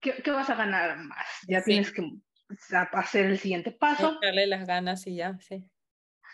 ¿Qué, 0.00 0.22
qué 0.22 0.30
vas 0.30 0.50
a 0.50 0.54
ganar 0.54 0.98
más? 0.98 1.26
Ya 1.48 1.62
tienes 1.62 1.92
que 1.92 2.02
hacer 2.92 3.26
el 3.26 3.38
siguiente 3.38 3.72
paso. 3.72 4.18
Darle 4.20 4.46
las 4.46 4.66
ganas 4.66 5.06
y 5.06 5.16
ya, 5.16 5.38
sí. 5.40 5.70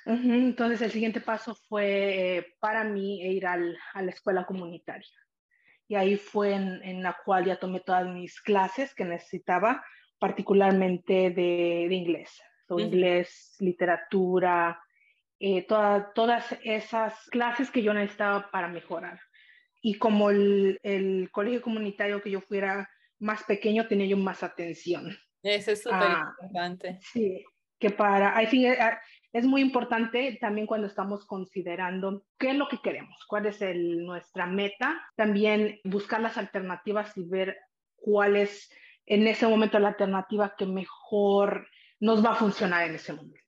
Entonces 0.05 0.83
el 0.83 0.91
siguiente 0.91 1.21
paso 1.21 1.55
fue 1.55 2.39
eh, 2.39 2.57
para 2.59 2.83
mí 2.83 3.23
ir 3.23 3.47
al, 3.47 3.79
a 3.95 4.03
la 4.03 4.11
escuela 4.11 4.45
comunitaria 4.45 5.07
y 5.93 5.95
ahí 5.95 6.17
fue 6.17 6.55
en, 6.55 7.03
la 7.03 7.19
cual 7.23 7.45
ya 7.45 7.59
tomé 7.59 7.81
todas 7.81 8.07
mis 8.07 8.41
clases 8.41 8.95
que 8.95 9.05
necesitaba, 9.05 9.85
particularmente 10.19 11.31
de, 11.31 11.87
inglés, 11.91 12.41
inglés, 12.81 13.57
literatura, 13.61 14.81
eh, 15.39 15.67
todas 15.67 16.57
esas 16.63 17.29
clases 17.31 17.71
que 17.71 17.83
yo 17.83 17.93
necesitaba 17.93 18.51
para 18.51 18.69
mejorar. 18.69 19.21
Y 19.81 19.99
como 19.99 20.31
el, 20.31 20.79
el, 20.83 21.31
colegio 21.33 21.61
comunitario 21.61 22.23
que 22.23 22.31
yo 22.31 22.41
fuera 22.41 22.89
más 23.19 23.43
pequeño, 23.45 23.89
tenía 23.89 24.07
yo 24.07 24.17
más 24.17 24.43
atención. 24.43 25.17
Eso 25.43 25.73
es 25.73 25.83
súper 25.83 25.99
ah, 26.01 26.33
importante. 26.41 26.99
Sí, 27.01 27.45
que 27.81 27.91
para, 27.91 28.41
I 28.41 28.47
think, 28.47 28.69
es 29.33 29.45
muy 29.45 29.61
importante 29.63 30.39
también 30.41 30.69
cuando 30.69 30.87
estamos 30.87 31.27
considerando 31.27 32.25
qué 32.39 32.51
es 32.51 32.57
lo 32.57 32.69
que 32.69 32.79
queremos, 32.79 33.25
cuál 33.27 33.47
es 33.47 33.61
el, 33.63 34.05
nuestra 34.05 34.47
meta, 34.47 35.03
también 35.17 35.81
buscar 35.83 36.21
las 36.21 36.39
alternativas 36.39 37.17
y 37.17 37.25
ver 37.25 37.57
cuál 37.97 38.37
es 38.37 38.71
en 39.07 39.27
ese 39.27 39.49
momento 39.49 39.79
la 39.81 39.89
alternativa 39.89 40.55
que 40.57 40.67
mejor 40.67 41.67
nos 42.03 42.25
va 42.25 42.33
a 42.33 42.35
funcionar 42.35 42.89
en 42.89 42.97
ese 42.97 43.13
momento. 43.13 43.39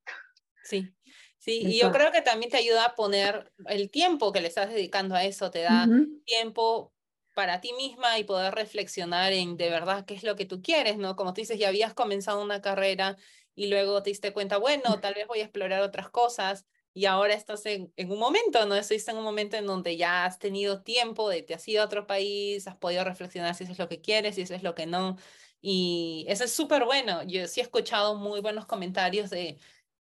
Sí, 0.63 0.95
sí, 1.39 1.65
y 1.67 1.79
yo 1.81 1.91
creo 1.91 2.13
que 2.13 2.23
también 2.23 2.53
te 2.53 2.57
ayuda 2.57 2.85
a 2.87 2.95
poner 2.95 3.53
el 3.67 3.91
tiempo 3.91 4.33
que 4.33 4.41
le 4.41 4.47
estás 4.47 4.71
dedicando 4.71 5.17
a 5.17 5.25
eso, 5.25 5.51
te 5.51 5.63
da 5.63 5.89
tiempo 6.25 6.95
para 7.35 7.61
ti 7.61 7.73
misma 7.73 8.17
y 8.17 8.23
poder 8.23 8.55
reflexionar 8.55 9.33
en 9.33 9.57
de 9.57 9.71
verdad 9.71 10.05
qué 10.07 10.15
es 10.15 10.23
lo 10.23 10.37
que 10.37 10.47
tú 10.47 10.63
quieres, 10.63 10.99
¿no? 10.99 11.17
Como 11.17 11.35
tú 11.35 11.41
dices, 11.41 11.59
ya 11.59 11.67
habías 11.67 11.95
comenzado 11.95 12.41
una 12.41 12.63
carrera 12.63 13.17
y 13.57 13.67
luego 13.67 14.05
te 14.05 14.11
diste 14.11 14.33
cuenta, 14.33 14.57
bueno, 14.59 15.01
tal 15.01 15.15
vez 15.15 15.27
voy 15.27 15.41
a 15.41 15.45
explorar 15.45 15.83
otras 15.83 16.09
cosas 16.11 16.65
y 16.93 17.07
ahora 17.07 17.35
estás 17.35 17.67
en, 17.67 17.93
en 17.97 18.13
un 18.13 18.21
momento, 18.21 18.67
¿no? 18.67 18.77
Estás 18.77 19.09
en 19.09 19.17
un 19.17 19.25
momento 19.25 19.57
en 19.57 19.67
donde 19.67 19.97
ya 19.97 20.25
has 20.25 20.39
tenido 20.39 20.85
tiempo, 20.85 21.29
de, 21.29 21.43
te 21.43 21.55
has 21.55 21.67
ido 21.67 21.83
a 21.83 21.87
otro 21.87 22.07
país, 22.07 22.69
has 22.69 22.77
podido 22.77 23.03
reflexionar 23.03 23.57
si 23.57 23.65
eso 23.65 23.73
es 23.73 23.81
lo 23.81 23.89
que 23.89 24.01
quieres, 24.01 24.37
si 24.37 24.43
eso 24.43 24.55
es 24.55 24.63
lo 24.63 24.77
que 24.77 24.87
no. 24.87 25.17
Y 25.67 26.27
eso 26.29 26.45
es 26.45 26.53
súper 26.53 26.85
bueno. 26.85 27.23
Yo 27.23 27.49
sí 27.49 27.61
he 27.61 27.63
escuchado 27.63 28.17
muy 28.17 28.43
buenos 28.43 28.67
comentarios 28.67 29.31
de, 29.31 29.59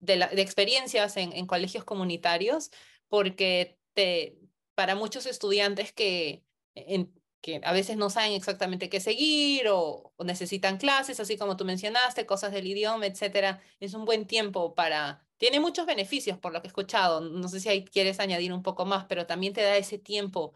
de, 0.00 0.42
experiencias 0.42 1.16
en, 1.16 1.32
en 1.32 1.46
colegios 1.46 1.84
comunitarios, 1.84 2.72
porque 3.08 3.78
te, 3.92 4.36
para 4.74 4.96
muchos 4.96 5.26
estudiantes 5.26 5.92
que 5.92 6.42
en, 6.74 7.12
que 7.40 7.60
a 7.62 7.72
veces 7.72 7.96
no 7.96 8.10
saben 8.10 8.32
exactamente 8.32 8.88
qué 8.88 8.98
seguir 8.98 9.68
o, 9.68 10.12
necesitan 10.24 10.76
clases, 10.76 11.20
así 11.20 11.36
como 11.36 11.56
tú 11.56 11.64
mencionaste, 11.64 12.26
cosas 12.26 12.50
del 12.52 12.66
idioma, 12.66 13.06
etcétera. 13.06 13.60
Es 13.78 13.94
un 13.94 14.06
buen 14.06 14.26
tiempo 14.26 14.74
para... 14.74 15.24
Tiene 15.36 15.60
muchos 15.60 15.86
beneficios 15.86 16.36
por 16.38 16.52
lo 16.52 16.62
que 16.62 16.66
he 16.66 16.70
escuchado. 16.70 17.20
No 17.20 17.46
sé 17.48 17.60
si 17.60 17.68
ahí 17.68 17.84
quieres 17.84 18.18
añadir 18.18 18.52
un 18.52 18.64
poco 18.64 18.86
más, 18.86 19.04
pero 19.04 19.26
también 19.26 19.52
te 19.52 19.62
da 19.62 19.76
ese 19.76 19.98
tiempo 19.98 20.52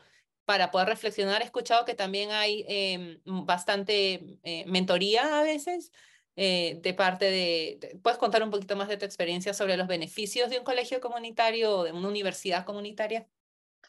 para 0.48 0.70
poder 0.70 0.88
reflexionar. 0.88 1.42
He 1.42 1.44
escuchado 1.44 1.84
que 1.84 1.92
también 1.92 2.30
hay 2.30 2.64
em, 2.66 3.20
bastante 3.44 4.38
eh, 4.42 4.64
mentoría 4.66 5.38
a 5.38 5.42
veces 5.42 5.92
eh, 6.36 6.78
de 6.82 6.94
parte 6.94 7.26
de... 7.26 8.00
¿Puedes 8.02 8.18
contar 8.18 8.42
un 8.42 8.50
poquito 8.50 8.74
más 8.74 8.88
de 8.88 8.96
tu 8.96 9.04
experiencia 9.04 9.52
sobre 9.52 9.76
los 9.76 9.86
beneficios 9.86 10.48
de 10.48 10.58
un 10.58 10.64
colegio 10.64 11.02
comunitario 11.02 11.70
o 11.70 11.84
de 11.84 11.92
una 11.92 12.08
universidad 12.08 12.64
comunitaria? 12.64 13.26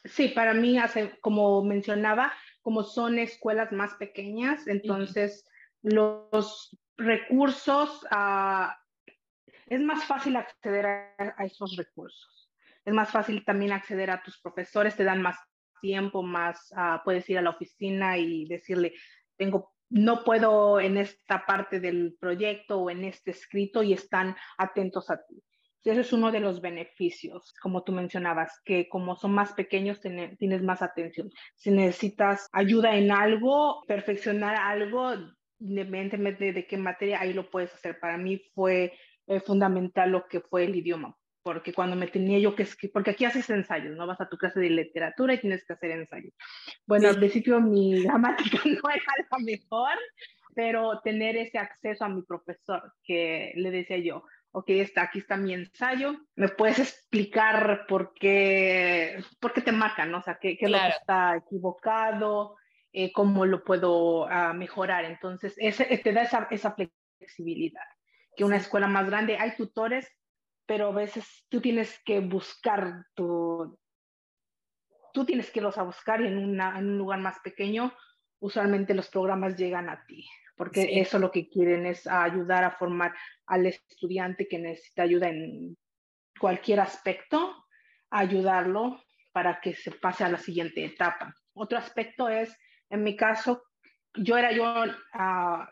Sí, 0.03 0.27
para 0.27 0.53
mí, 0.53 0.77
hace, 0.77 1.17
como 1.21 1.63
mencionaba, 1.63 2.33
como 2.61 2.83
son 2.83 3.19
escuelas 3.19 3.71
más 3.71 3.93
pequeñas, 3.93 4.67
entonces 4.67 5.45
los 5.81 6.77
recursos, 6.97 8.05
ah, 8.11 8.77
es 9.67 9.79
más 9.79 10.03
fácil 10.03 10.35
acceder 10.35 10.85
a, 10.85 11.45
esos 11.45 11.77
recursos. 11.77 12.51
Es 12.83 12.93
más 12.93 13.11
fácil 13.11 13.45
también 13.45 13.71
acceder 13.71 14.11
a 14.11 14.21
tus 14.21 14.41
profesores, 14.41 14.97
te 14.97 15.05
dan 15.05 15.21
más 15.21 15.37
tiempo, 15.79 16.23
más, 16.23 16.71
uh, 16.71 17.03
puedes 17.03 17.29
ir 17.29 17.37
a 17.37 17.41
la 17.41 17.51
oficina 17.51 18.17
y 18.17 18.45
decirle, 18.45 18.93
tengo, 19.37 19.73
no 19.89 20.23
puedo 20.23 20.79
en 20.79 20.97
esta 20.97 21.45
parte 21.45 21.79
del 21.79 22.15
proyecto 22.19 22.79
o 22.79 22.89
en 22.89 23.05
este 23.05 23.31
escrito 23.31 23.83
y 23.83 23.93
están 23.93 24.35
atentos 24.57 25.09
a 25.09 25.17
ti. 25.25 25.43
Ese 25.83 26.01
es 26.01 26.13
uno 26.13 26.31
de 26.31 26.41
los 26.41 26.61
beneficios, 26.61 27.53
como 27.61 27.83
tú 27.83 27.93
mencionabas, 27.93 28.61
que 28.65 28.89
como 28.89 29.15
son 29.15 29.31
más 29.31 29.53
pequeños 29.53 29.99
tienes 30.01 30.61
más 30.61 30.81
atención. 30.81 31.31
Si 31.55 31.71
necesitas 31.71 32.49
ayuda 32.51 32.95
en 32.95 33.11
algo, 33.11 33.81
perfeccionar 33.87 34.55
algo, 34.55 35.13
independientemente 35.59 36.51
de 36.51 36.67
qué 36.67 36.77
materia, 36.77 37.21
ahí 37.21 37.33
lo 37.33 37.49
puedes 37.49 37.73
hacer. 37.73 37.99
Para 37.99 38.17
mí 38.17 38.41
fue 38.53 38.93
eh, 39.27 39.39
fundamental 39.39 40.11
lo 40.11 40.27
que 40.27 40.41
fue 40.41 40.65
el 40.65 40.75
idioma, 40.75 41.17
porque 41.49 41.73
cuando 41.73 41.95
me 41.95 42.05
tenía 42.05 42.37
yo 42.37 42.53
que 42.53 42.61
escribir, 42.61 42.93
porque 42.93 43.09
aquí 43.09 43.25
haces 43.25 43.49
ensayos, 43.49 43.97
¿no? 43.97 44.05
Vas 44.05 44.21
a 44.21 44.29
tu 44.29 44.37
clase 44.37 44.59
de 44.59 44.69
literatura 44.69 45.33
y 45.33 45.41
tienes 45.41 45.65
que 45.65 45.73
hacer 45.73 45.89
ensayos. 45.89 46.31
Bueno, 46.85 47.09
al 47.09 47.17
principio 47.17 47.59
mi 47.59 48.03
gramática 48.03 48.59
no 48.65 48.87
era 48.87 49.03
la 49.31 49.39
mejor, 49.39 49.97
pero 50.53 51.01
tener 51.01 51.37
ese 51.37 51.57
acceso 51.57 52.05
a 52.05 52.09
mi 52.09 52.21
profesor, 52.21 52.93
que 53.03 53.51
le 53.55 53.71
decía 53.71 53.97
yo, 53.97 54.25
ok, 54.51 54.69
está, 54.69 55.01
aquí 55.01 55.17
está 55.17 55.37
mi 55.37 55.55
ensayo, 55.55 56.17
¿me 56.35 56.49
puedes 56.49 56.77
explicar 56.77 57.87
por 57.87 58.13
qué, 58.13 59.23
por 59.39 59.51
qué 59.51 59.61
te 59.61 59.71
marcan, 59.71 60.11
¿no? 60.11 60.19
O 60.19 60.21
sea, 60.21 60.37
qué, 60.39 60.55
qué 60.55 60.65
es 60.65 60.71
lo 60.71 60.77
que 60.77 60.87
está 60.89 61.35
equivocado, 61.35 62.57
eh, 62.93 63.11
cómo 63.11 63.47
lo 63.47 63.63
puedo 63.63 64.29
ah, 64.29 64.53
mejorar. 64.53 65.03
Entonces, 65.05 65.55
ese, 65.57 65.85
te 65.97 66.13
da 66.13 66.21
esa, 66.21 66.47
esa 66.51 66.75
flexibilidad. 66.75 67.81
Que 68.35 68.43
una 68.43 68.57
escuela 68.57 68.87
más 68.87 69.09
grande, 69.09 69.35
hay 69.39 69.55
tutores, 69.55 70.07
pero 70.69 70.89
a 70.89 70.91
veces 70.91 71.25
tú 71.49 71.59
tienes 71.61 71.99
que 72.05 72.19
buscar 72.19 73.07
tu, 73.15 73.75
tú 75.11 75.25
tienes 75.25 75.49
que 75.49 75.57
irlos 75.57 75.79
a 75.79 75.83
buscar 75.83 76.21
y 76.21 76.27
en, 76.27 76.37
una, 76.37 76.77
en 76.77 76.91
un 76.91 76.97
lugar 76.99 77.19
más 77.21 77.39
pequeño, 77.39 77.91
usualmente 78.39 78.93
los 78.93 79.09
programas 79.09 79.57
llegan 79.57 79.89
a 79.89 80.05
ti 80.05 80.29
porque 80.55 80.99
eso 80.99 81.17
lo 81.17 81.31
que 81.31 81.49
quieren 81.49 81.87
es 81.87 82.05
ayudar 82.05 82.63
a 82.65 82.71
formar 82.71 83.15
al 83.47 83.65
estudiante 83.65 84.47
que 84.47 84.59
necesita 84.59 85.01
ayuda 85.01 85.29
en 85.29 85.75
cualquier 86.39 86.81
aspecto, 86.81 87.65
ayudarlo 88.11 89.01
para 89.31 89.61
que 89.61 89.73
se 89.73 89.91
pase 89.91 90.23
a 90.23 90.29
la 90.29 90.37
siguiente 90.37 90.85
etapa. 90.85 91.33
Otro 91.53 91.79
aspecto 91.79 92.29
es, 92.29 92.55
en 92.91 93.03
mi 93.03 93.15
caso, 93.15 93.63
yo 94.13 94.37
era 94.37 94.51
yo, 94.51 94.65
ah, 95.13 95.67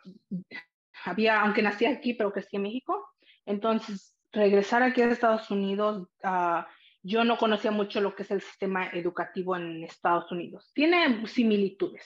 había, 1.05 1.41
aunque 1.41 1.61
nací 1.61 1.85
aquí, 1.85 2.15
pero 2.15 2.31
crecí 2.31 2.55
en 2.55 2.63
México, 2.63 3.07
entonces 3.45 4.16
regresar 4.31 4.83
aquí 4.83 5.01
a 5.01 5.09
Estados 5.09 5.49
Unidos, 5.51 6.07
uh, 6.23 6.61
yo 7.03 7.23
no 7.23 7.37
conocía 7.37 7.71
mucho 7.71 8.01
lo 8.01 8.15
que 8.15 8.23
es 8.23 8.31
el 8.31 8.41
sistema 8.41 8.87
educativo 8.87 9.55
en 9.55 9.83
Estados 9.83 10.31
Unidos. 10.31 10.71
Tiene 10.73 11.25
similitudes, 11.27 12.05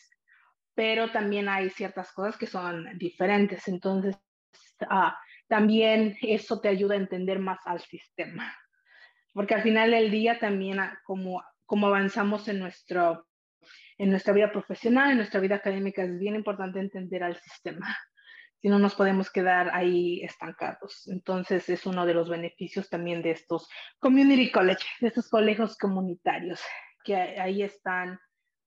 pero 0.75 1.11
también 1.11 1.49
hay 1.49 1.69
ciertas 1.69 2.11
cosas 2.11 2.37
que 2.37 2.47
son 2.47 2.97
diferentes. 2.97 3.67
Entonces, 3.67 4.15
uh, 4.81 5.11
también 5.47 6.17
eso 6.21 6.61
te 6.61 6.69
ayuda 6.69 6.95
a 6.95 6.99
entender 6.99 7.39
más 7.39 7.59
al 7.65 7.81
sistema. 7.81 8.55
Porque 9.33 9.55
al 9.55 9.63
final 9.63 9.91
del 9.91 10.11
día 10.11 10.39
también 10.39 10.79
ah, 10.79 10.99
como, 11.03 11.43
como 11.65 11.87
avanzamos 11.87 12.47
en, 12.47 12.59
nuestro, 12.59 13.27
en 13.97 14.09
nuestra 14.11 14.33
vida 14.33 14.51
profesional, 14.51 15.11
en 15.11 15.17
nuestra 15.17 15.39
vida 15.39 15.55
académica, 15.55 16.03
es 16.03 16.19
bien 16.19 16.35
importante 16.35 16.79
entender 16.79 17.23
al 17.23 17.37
sistema 17.37 17.97
si 18.61 18.69
no 18.69 18.77
nos 18.77 18.93
podemos 18.95 19.31
quedar 19.31 19.71
ahí 19.73 20.21
estancados. 20.23 21.07
Entonces 21.07 21.67
es 21.69 21.85
uno 21.85 22.05
de 22.05 22.13
los 22.13 22.29
beneficios 22.29 22.89
también 22.89 23.21
de 23.23 23.31
estos 23.31 23.67
community 23.99 24.51
college, 24.51 24.85
de 24.99 25.07
estos 25.07 25.29
colegios 25.29 25.77
comunitarios, 25.77 26.61
que 27.03 27.15
ahí 27.15 27.63
están, 27.63 28.19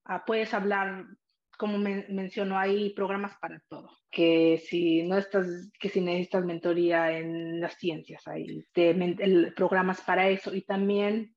ah, 0.05 0.25
puedes 0.25 0.53
hablar, 0.53 1.05
como 1.57 1.79
mencionó, 1.79 2.59
hay 2.59 2.93
programas 2.95 3.37
para 3.41 3.63
todo, 3.69 3.89
que 4.11 4.61
si 4.69 5.05
no 5.05 5.17
estás, 5.17 5.47
que 5.79 5.89
si 5.89 6.01
necesitas 6.01 6.45
mentoría 6.45 7.17
en 7.17 7.61
las 7.61 7.75
ciencias, 7.75 8.27
hay 8.27 8.67
programas 9.55 10.01
para 10.01 10.29
eso 10.29 10.53
y 10.53 10.63
también 10.63 11.37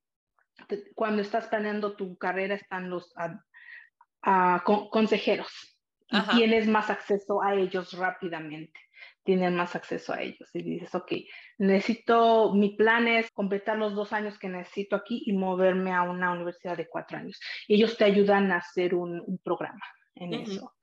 cuando 0.96 1.22
estás 1.22 1.48
planeando 1.48 1.96
tu 1.96 2.18
carrera 2.18 2.56
están 2.56 2.90
los 2.90 3.14
uh, 3.16 4.90
consejeros 4.90 5.77
y 6.10 6.22
tienes 6.36 6.68
más 6.68 6.90
acceso 6.90 7.42
a 7.42 7.56
ellos 7.56 7.94
rápidamente. 7.94 8.80
Tienes 9.24 9.52
más 9.52 9.76
acceso 9.76 10.14
a 10.14 10.22
ellos 10.22 10.50
y 10.54 10.64
dices, 10.64 10.96
ok, 10.96 11.12
necesito, 11.58 12.54
mi 12.54 12.76
plan 12.76 13.08
es 13.08 13.30
completar 13.32 13.78
los 13.78 13.94
dos 13.94 14.14
años 14.14 14.40
que 14.40 14.48
necesito 14.48 14.96
aquí 14.96 15.24
y 15.26 15.34
moverme 15.34 15.94
a 15.94 16.04
una 16.04 16.32
universidad 16.32 16.78
de 16.78 16.88
cuatro 16.88 17.18
años. 17.18 17.40
Y 17.68 17.76
ellos 17.76 17.98
te 17.98 18.06
ayudan 18.06 18.52
a 18.52 18.58
hacer 18.58 18.96
un, 18.96 19.40
programa 19.44 19.84
en 20.16 20.34
eso. 20.34 20.74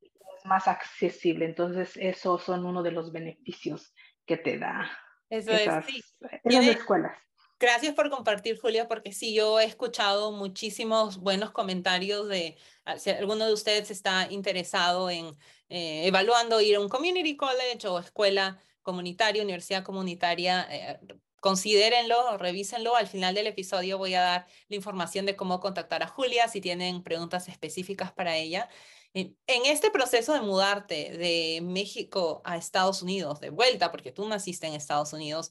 Es 0.00 0.46
más 0.46 0.68
accesible. 0.68 1.44
Entonces, 1.44 1.96
esos 1.96 2.42
son 2.42 2.64
uno 2.64 2.82
de 2.82 2.92
los 2.92 3.12
beneficios 3.12 3.92
que 4.24 4.36
te 4.36 4.58
da 4.58 4.88
eso 5.30 5.50
esas, 5.50 5.88
es, 5.88 6.18
esas 6.44 6.66
escuelas. 6.68 7.16
Gracias 7.60 7.92
por 7.94 8.08
compartir, 8.08 8.56
Julia, 8.60 8.86
porque 8.86 9.12
sí, 9.12 9.34
yo 9.34 9.58
he 9.58 9.64
escuchado 9.64 10.30
muchísimos 10.30 11.16
buenos 11.18 11.50
comentarios 11.50 12.28
de 12.28 12.56
ah, 12.84 12.98
si 12.98 13.10
alguno 13.10 13.46
de 13.46 13.52
ustedes 13.52 13.90
está 13.90 14.28
interesado 14.30 15.10
en 15.10 15.36
eh, 15.68 16.06
evaluando 16.06 16.60
ir 16.60 16.76
a 16.76 16.80
un 16.80 16.88
community 16.88 17.36
college 17.36 17.88
o 17.88 17.98
escuela 17.98 18.60
comunitaria, 18.82 19.42
universidad 19.42 19.82
comunitaria. 19.82 20.68
Eh, 20.70 21.00
considérenlo, 21.40 22.38
revísenlo. 22.38 22.94
Al 22.94 23.08
final 23.08 23.34
del 23.34 23.48
episodio 23.48 23.98
voy 23.98 24.14
a 24.14 24.20
dar 24.20 24.46
la 24.68 24.76
información 24.76 25.26
de 25.26 25.34
cómo 25.34 25.58
contactar 25.58 26.04
a 26.04 26.08
Julia 26.08 26.46
si 26.46 26.60
tienen 26.60 27.02
preguntas 27.02 27.48
específicas 27.48 28.12
para 28.12 28.36
ella. 28.36 28.68
En 29.14 29.36
este 29.64 29.90
proceso 29.90 30.32
de 30.32 30.42
mudarte 30.42 31.16
de 31.16 31.60
México 31.62 32.40
a 32.44 32.56
Estados 32.56 33.02
Unidos, 33.02 33.40
de 33.40 33.50
vuelta, 33.50 33.90
porque 33.90 34.12
tú 34.12 34.28
naciste 34.28 34.66
en 34.66 34.74
Estados 34.74 35.12
Unidos, 35.12 35.50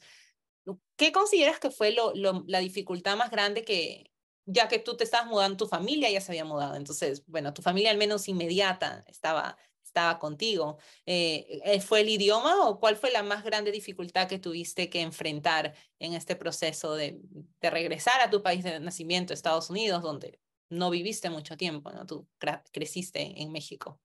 ¿Qué 0.96 1.12
consideras 1.12 1.60
que 1.60 1.72
fue 1.72 1.92
lo, 1.92 2.14
la 2.14 2.60
dificultad 2.60 3.18
más 3.18 3.32
grande 3.32 3.64
que, 3.64 4.12
ya 4.46 4.68
que 4.68 4.80
tú 4.80 4.98
te 4.98 5.04
estabas 5.04 5.28
mudando, 5.28 5.58
tu 5.58 5.68
familia 5.68 6.10
ya 6.10 6.22
se 6.22 6.32
había 6.32 6.46
mudado, 6.46 6.76
entonces, 6.76 7.24
bueno, 7.28 7.54
tu 7.54 7.62
familia 7.62 7.92
al 7.92 7.98
menos 7.98 8.28
inmediata 8.28 9.04
estaba, 9.08 9.58
estaba 9.84 10.20
contigo. 10.20 10.78
Eh, 11.06 11.62
eh, 11.66 11.82
¿Fue 11.82 12.02
el 12.02 12.10
idioma 12.10 12.68
o 12.68 12.80
cuál 12.80 12.96
fue 12.96 13.12
la 13.12 13.24
más 13.24 13.44
grande 13.44 13.72
dificultad 13.72 14.28
que 14.28 14.40
tuviste 14.40 14.90
que 14.90 15.02
enfrentar 15.02 15.76
en 16.00 16.14
este 16.14 16.36
proceso 16.36 16.96
de, 16.96 17.20
de 17.62 17.70
regresar 17.70 18.22
a 18.22 18.30
tu 18.30 18.42
país 18.42 18.64
de 18.64 18.80
nacimiento, 18.80 19.34
Estados 19.34 19.70
Unidos, 19.70 20.02
donde 20.02 20.40
no 20.70 20.90
viviste 20.90 21.30
mucho 21.30 21.58
tiempo, 21.58 21.92
¿no? 21.92 22.06
Tú 22.06 22.28
creciste 22.72 23.42
en 23.42 23.52
México. 23.52 24.00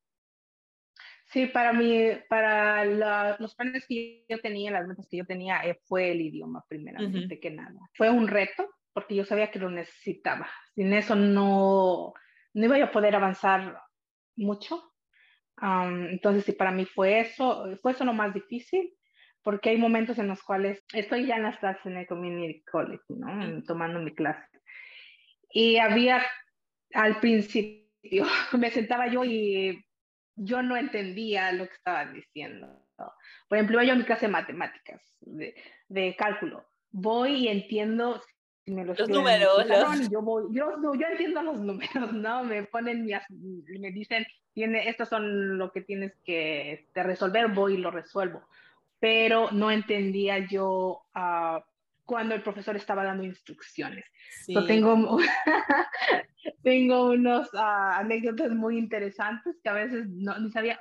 Sí, 1.33 1.47
para 1.47 1.73
mí, 1.73 2.11
para 2.29 2.85
los 3.39 3.55
planes 3.55 3.87
que 3.87 4.27
yo 4.29 4.39
tenía, 4.41 4.71
las 4.71 4.87
metas 4.87 5.09
que 5.09 5.17
yo 5.17 5.25
tenía, 5.25 5.63
eh, 5.65 5.79
fue 5.85 6.11
el 6.11 6.21
idioma 6.21 6.63
primeramente 6.69 7.41
que 7.41 7.51
nada. 7.51 7.81
Fue 7.95 8.11
un 8.11 8.29
reto 8.29 8.69
porque 8.93 9.15
yo 9.15 9.25
sabía 9.25 9.51
que 9.51 9.59
lo 9.59 9.71
necesitaba. 9.71 10.47
Sin 10.75 10.93
eso 10.93 11.17
no, 11.17 12.13
no 12.53 12.77
iba 12.77 12.85
a 12.85 12.93
poder 12.93 13.17
avanzar 13.17 13.81
mucho. 14.37 14.93
entonces, 15.59 16.45
sí, 16.45 16.53
para 16.53 16.71
mí 16.71 16.85
fue 16.85 17.21
eso, 17.21 17.65
fue 17.81 17.93
eso 17.93 18.05
lo 18.05 18.13
más 18.13 18.35
difícil, 18.35 18.93
porque 19.43 19.71
hay 19.71 19.79
momentos 19.79 20.19
en 20.19 20.29
los 20.29 20.43
cuales 20.43 20.85
estoy 20.93 21.27
ya 21.27 21.37
en 21.37 21.45
las 21.45 21.59
clases 21.59 21.87
en 21.87 21.97
el 21.97 22.07
Community 22.07 22.63
College, 22.71 23.05
¿no? 23.09 23.63
Tomando 23.63 24.01
mi 24.01 24.15
clase. 24.15 24.47
Y 25.49 25.79
había, 25.79 26.23
al 26.93 27.21
principio, 27.21 28.27
me 28.59 28.71
sentaba 28.71 29.07
yo 29.07 29.25
y 29.25 29.83
yo 30.37 30.63
no 30.63 30.77
entendía 30.77 31.53
lo 31.53 31.67
que 31.67 31.75
estaban 31.75 32.13
diciendo. 32.15 32.69
Por 33.49 33.59
ejemplo, 33.59 33.83
yo 33.83 33.93
en 33.93 33.99
mi 33.99 34.05
clase 34.05 34.27
de 34.27 34.33
matemáticas, 34.33 35.01
de, 35.21 35.55
de 35.89 36.15
cálculo, 36.17 36.65
voy 36.91 37.33
y 37.33 37.49
entiendo 37.49 38.23
los 38.67 39.09
números. 39.09 39.69
Yo, 40.11 40.23
voy, 40.23 40.45
yo, 40.53 40.77
yo, 40.83 41.07
entiendo 41.09 41.43
los 41.43 41.61
números, 41.61 42.13
¿no? 42.13 42.45
Me 42.45 42.65
ponen, 42.65 43.07
me 43.07 43.91
dicen, 43.93 44.27
tiene, 44.53 44.89
estos 44.89 45.09
son 45.09 45.59
lo 45.59 45.73
que 45.73 45.81
tienes 45.81 46.13
que 46.25 46.73
este, 46.73 47.03
resolver, 47.03 47.49
voy 47.49 47.75
y 47.75 47.79
lo 47.79 47.91
resuelvo. 47.91 48.43
Pero 49.01 49.51
no 49.51 49.71
entendía 49.71 50.47
yo 50.47 51.03
uh, 51.17 51.61
cuando 52.05 52.35
el 52.35 52.43
profesor 52.43 52.77
estaba 52.77 53.05
dando 53.05 53.25
instrucciones. 53.25 54.05
Yo 54.49 54.65
tengo, 54.67 55.19
tengo 56.63 57.11
unos 57.11 57.53
uh, 57.55 57.59
anécdotas 57.99 58.51
muy 58.51 58.79
interesantes 58.79 59.57
que 59.63 59.69
a 59.69 59.75
veces 59.75 60.09
no 60.09 60.39
ni 60.39 60.51
sabía. 60.51 60.81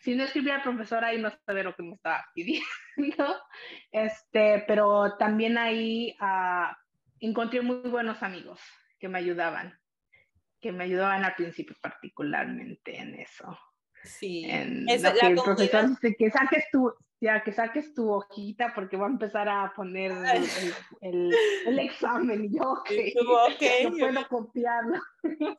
Si 0.00 0.14
no 0.14 0.24
escribía 0.24 0.56
el 0.56 0.62
profesor 0.62 1.04
ahí 1.04 1.20
no 1.20 1.30
sabía 1.44 1.64
lo 1.64 1.74
que 1.74 1.82
me 1.82 1.94
estaba 1.94 2.24
pidiendo. 2.34 2.66
Este, 3.92 4.64
pero 4.66 5.16
también 5.16 5.56
ahí 5.56 6.16
uh, 6.20 6.74
encontré 7.20 7.62
muy 7.62 7.88
buenos 7.88 8.22
amigos 8.22 8.60
que 8.98 9.08
me 9.08 9.18
ayudaban, 9.18 9.78
que 10.60 10.72
me 10.72 10.84
ayudaban 10.84 11.24
al 11.24 11.34
principio 11.34 11.76
particularmente 11.80 12.98
en 12.98 13.14
eso. 13.14 13.58
Sí, 14.02 14.46
es 14.48 15.02
la 15.02 15.12
que 15.12 15.26
el 15.26 15.34
profesor 15.34 15.88
dice 15.88 16.14
que 16.18 16.30
saques 16.30 16.64
tu, 16.70 16.92
ya 17.20 17.42
que 17.42 17.52
saques 17.52 17.92
tu 17.92 18.10
hojita 18.10 18.72
porque 18.74 18.96
voy 18.96 19.06
a 19.06 19.10
empezar 19.10 19.46
a 19.48 19.72
poner 19.76 20.10
el, 21.02 21.34
el, 21.66 21.78
examen. 21.78 22.46
Y 22.46 22.56
yo, 22.56 22.72
okay, 22.72 23.12
no 23.84 23.96
puedo 23.96 24.28
copiarlo. 24.28 24.98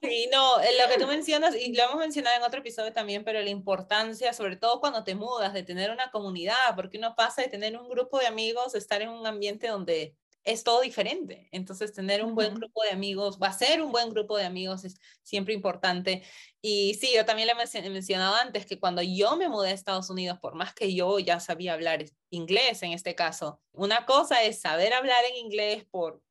Sí, 0.01 0.27
no, 0.31 0.59
eh, 0.59 0.69
lo 0.81 0.91
que 0.91 0.99
tú 0.99 1.07
mencionas, 1.07 1.55
y 1.55 1.75
lo 1.75 1.83
hemos 1.83 1.97
mencionado 1.97 2.37
en 2.37 2.43
otro 2.43 2.61
episodio 2.61 2.91
también, 2.91 3.23
pero 3.23 3.41
la 3.41 3.49
importancia, 3.49 4.33
sobre 4.33 4.55
todo 4.55 4.79
cuando 4.79 5.03
te 5.03 5.13
mudas, 5.13 5.53
de 5.53 5.61
tener 5.61 5.91
una 5.91 6.09
comunidad, 6.09 6.75
porque 6.75 6.97
uno 6.97 7.15
pasa 7.15 7.43
de 7.43 7.47
tener 7.47 7.77
un 7.77 7.87
grupo 7.87 8.17
de 8.17 8.27
amigos, 8.27 8.73
estar 8.73 9.03
en 9.03 9.09
un 9.09 9.27
ambiente 9.27 9.67
donde 9.67 10.15
es 10.43 10.63
todo 10.63 10.81
diferente. 10.81 11.47
Entonces, 11.51 11.93
tener 11.93 12.23
un 12.23 12.35
buen 12.35 12.55
grupo 12.55 12.83
de 12.83 12.91
amigos, 12.91 13.39
va 13.41 13.47
a 13.47 13.53
ser 13.53 13.81
un 13.81 13.91
buen 13.91 14.09
grupo 14.09 14.37
de 14.37 14.45
amigos, 14.45 14.83
es 14.85 14.99
siempre 15.23 15.53
importante. 15.53 16.23
Y 16.61 16.95
sí, 16.95 17.11
yo 17.15 17.25
también 17.25 17.47
le 17.47 17.53
he 17.53 17.89
mencionado 17.89 18.35
antes 18.35 18.65
que 18.65 18.79
cuando 18.79 19.01
yo 19.01 19.35
me 19.37 19.49
mudé 19.49 19.69
a 19.69 19.73
Estados 19.73 20.09
Unidos, 20.09 20.39
por 20.39 20.55
más 20.55 20.73
que 20.73 20.93
yo 20.93 21.19
ya 21.19 21.39
sabía 21.39 21.73
hablar 21.73 22.05
inglés 22.29 22.83
en 22.83 22.93
este 22.93 23.15
caso, 23.15 23.61
una 23.71 24.05
cosa 24.05 24.43
es 24.43 24.61
saber 24.61 24.93
hablar 24.93 25.23
en 25.29 25.45
inglés 25.45 25.85
por 25.89 26.21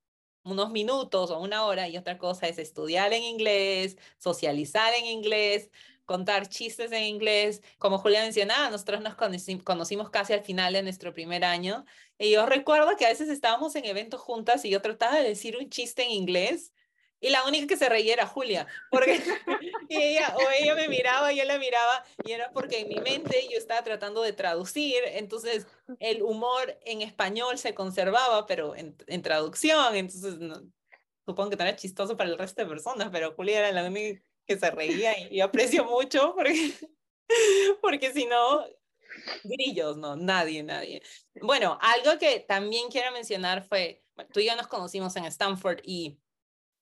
unos 0.43 0.71
minutos 0.71 1.31
o 1.31 1.39
una 1.41 1.65
hora 1.67 1.89
y 1.89 1.97
otra 1.97 2.19
cosa 2.19 2.49
es 2.49 2.59
estudiar 2.59 3.13
en 3.13 3.23
inglés, 3.23 3.97
socializar 4.19 4.95
en 4.95 5.07
inglés, 5.07 5.71
contar 6.05 6.49
chistes 6.49 6.93
en 6.93 7.05
inglés. 7.05 7.63
Como 7.79 7.99
Julia 7.99 8.23
mencionaba, 8.23 8.71
nosotros 8.71 9.01
nos 9.01 9.15
conocimos 9.15 10.11
casi 10.11 10.33
al 10.33 10.43
final 10.43 10.73
de 10.73 10.83
nuestro 10.83 11.13
primer 11.13 11.45
año. 11.45 11.85
Y 12.21 12.33
yo 12.33 12.45
recuerdo 12.45 12.99
que 12.99 13.07
a 13.07 13.09
veces 13.09 13.31
estábamos 13.31 13.75
en 13.77 13.87
eventos 13.87 14.21
juntas 14.21 14.63
y 14.67 14.71
yo 14.71 14.83
trataba 14.83 15.17
de 15.17 15.27
decir 15.27 15.57
un 15.57 15.71
chiste 15.71 16.03
en 16.03 16.11
inglés 16.11 16.75
y 17.19 17.31
la 17.31 17.45
única 17.45 17.67
que 17.67 17.79
se 17.79 17.89
reía 17.89 18.13
era 18.13 18.27
Julia, 18.27 18.67
porque 18.91 19.23
ella, 19.89 20.37
o 20.37 20.51
ella 20.59 20.75
me 20.75 20.89
miraba, 20.89 21.33
yo 21.33 21.45
la 21.45 21.59
miraba, 21.59 22.05
y 22.25 22.33
era 22.33 22.53
porque 22.53 22.81
en 22.81 22.89
mi 22.89 22.97
mente 22.97 23.49
yo 23.51 23.57
estaba 23.57 23.83
tratando 23.83 24.21
de 24.21 24.35
traducir, 24.35 25.03
entonces 25.07 25.67
el 25.99 26.23
humor 26.23 26.79
en 26.85 27.01
español 27.01 27.57
se 27.57 27.75
conservaba, 27.75 28.47
pero 28.47 28.77
en, 28.77 28.97
en 29.07 29.23
traducción, 29.23 29.97
entonces 29.97 30.37
supongo 31.25 31.51
que 31.51 31.57
no 31.57 31.65
era 31.65 31.77
chistoso 31.77 32.19
para 32.19 32.29
el 32.29 32.39
resto 32.39 32.63
de 32.63 32.69
personas, 32.69 33.09
pero 33.11 33.33
Julia 33.35 33.61
era 33.61 33.73
la 33.73 33.89
única 33.89 34.23
que 34.47 34.59
se 34.59 34.71
reía 34.71 35.19
y 35.19 35.39
yo 35.39 35.45
aprecio 35.47 35.87
mucho 35.87 36.35
porque, 36.35 36.73
porque 37.81 38.13
si 38.13 38.27
no, 38.27 38.67
grillos, 39.45 39.97
no, 39.97 40.17
nadie, 40.17 40.63
nadie. 40.63 41.03
Bueno, 41.43 41.79
algo 41.81 42.19
que 42.19 42.41
también 42.41 42.89
quiero 42.91 43.13
mencionar 43.13 43.63
fue, 43.65 44.03
tú 44.33 44.41
y 44.41 44.47
yo 44.47 44.57
nos 44.57 44.67
conocimos 44.67 45.17
en 45.17 45.25
Stanford 45.27 45.81
y 45.85 46.19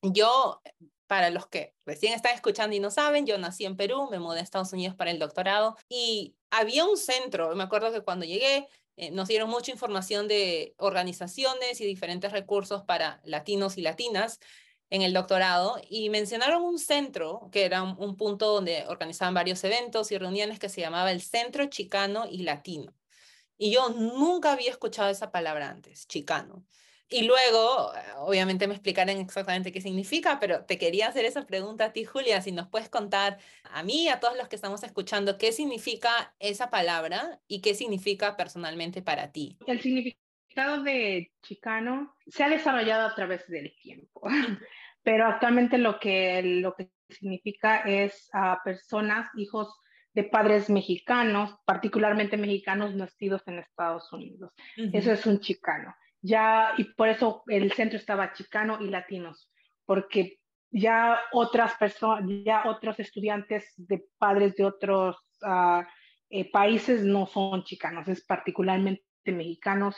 yo, 0.03 0.61
para 1.07 1.31
los 1.31 1.47
que 1.47 1.75
recién 1.87 2.13
están 2.13 2.35
escuchando 2.35 2.77
y 2.77 2.81
no 2.81 2.91
saben, 2.91 3.27
yo 3.27 3.39
nací 3.39 3.65
en 3.65 3.77
Perú, 3.77 4.09
me 4.11 4.19
mudé 4.19 4.41
a 4.41 4.43
Estados 4.43 4.73
Unidos 4.73 4.95
para 4.95 5.11
el 5.11 5.19
doctorado 5.19 5.77
y 5.89 6.37
había 6.51 6.85
un 6.85 6.97
centro, 6.97 7.55
me 7.55 7.65
acuerdo 7.65 7.93
que 7.93 8.03
cuando 8.03 8.25
llegué 8.25 8.69
eh, 8.97 9.13
nos 9.13 9.29
dieron 9.29 9.49
mucha 9.49 9.71
información 9.71 10.27
de 10.27 10.75
organizaciones 10.77 11.81
y 11.81 11.87
diferentes 11.87 12.33
recursos 12.33 12.83
para 12.83 13.21
latinos 13.25 13.79
y 13.79 13.83
latinas 13.83 14.41
en 14.91 15.03
el 15.03 15.13
doctorado 15.13 15.81
y 15.89 16.11
mencionaron 16.11 16.63
un 16.63 16.79
centro 16.79 17.49
que 17.53 17.65
era 17.65 17.83
un, 17.83 18.17
punto 18.17 18.53
donde 18.55 18.85
organizaban 18.89 19.35
varios 19.35 19.63
eventos 19.65 20.11
y 20.13 20.19
reuniones 20.19 20.59
que 20.59 20.69
se 20.69 20.81
llamaba 20.81 21.13
el 21.13 21.21
Centro 21.21 21.67
Chicano 21.67 22.27
y 22.31 22.43
Latino. 22.43 22.95
Y 23.57 23.73
yo 23.73 23.91
nunca 23.91 24.53
había 24.53 24.71
escuchado 24.71 25.11
esa 25.11 25.31
palabra 25.31 25.69
antes, 25.69 26.07
chicano. 26.07 26.65
Y 27.11 27.23
luego, 27.23 27.91
obviamente 28.19 28.69
me 28.69 28.75
explicarán 28.75 29.17
exactamente 29.17 29.73
qué 29.73 29.81
significa, 29.81 30.39
pero 30.39 30.67
te 30.67 30.77
quería 30.77 31.09
hacer 31.09 31.25
esa 31.25 31.47
pregunta 31.47 31.87
a 31.87 31.93
ti, 31.93 32.05
Julia, 32.05 32.43
si 32.43 32.53
nos 32.53 32.69
puedes 32.69 32.91
contar 32.91 33.39
a 33.63 33.83
mí 33.83 34.05
y 34.05 34.09
a 34.09 34.21
todos 34.21 34.37
los 34.37 34.49
que 34.49 34.57
estamos 34.57 34.83
escuchando 34.83 35.39
qué 35.39 35.53
significa 35.53 36.35
esa 36.39 36.69
palabra 36.69 37.41
y 37.49 37.63
qué 37.63 37.75
significa 37.75 38.37
personalmente 38.37 39.01
para 39.01 39.33
ti. 39.33 39.57
El 39.67 39.81
significado 39.81 40.83
de 40.83 41.33
chicano 41.43 42.15
se 42.27 42.45
ha 42.45 42.51
desarrollado 42.51 43.09
a 43.09 43.15
través 43.15 43.49
del 43.49 43.75
tiempo, 43.81 44.29
pero 45.09 45.27
actualmente 45.27 45.79
lo 45.79 45.99
que, 45.99 46.43
lo 46.43 46.75
que 46.75 46.91
significa 47.09 47.79
es 47.79 48.29
a 48.35 48.61
personas, 48.63 49.31
hijos 49.37 49.75
de 50.13 50.25
padres 50.25 50.69
mexicanos, 50.69 51.57
particularmente 51.65 52.37
mexicanos 52.37 52.95
nacidos 52.95 53.41
en 53.47 53.59
Estados 53.59 54.13
Unidos. 54.13 54.53
Eso 54.93 55.11
es 55.11 55.25
un 55.25 55.41
chicano 55.41 55.95
ya, 56.21 56.75
y 56.77 56.85
por 56.85 57.09
eso 57.09 57.43
el 57.47 57.73
centro 57.73 57.99
estaba 57.99 58.35
chicano 58.35 58.77
y 58.83 58.89
latinos, 58.89 59.51
porque 59.87 60.41
ya 60.71 61.19
otras 61.33 61.73
personas, 61.77 62.25
ya 62.45 62.65
otros 62.67 63.01
estudiantes 63.01 63.73
de 63.79 64.05
padres 64.19 64.57
de 64.57 64.67
otros 64.67 65.17
ah, 65.43 65.89
eh, 66.29 66.51
países 66.51 67.03
no 67.03 67.25
son 67.25 67.65
chicanos, 67.65 68.09
es 68.09 68.23
particularmente 68.27 69.07
mexicanos, 69.25 69.97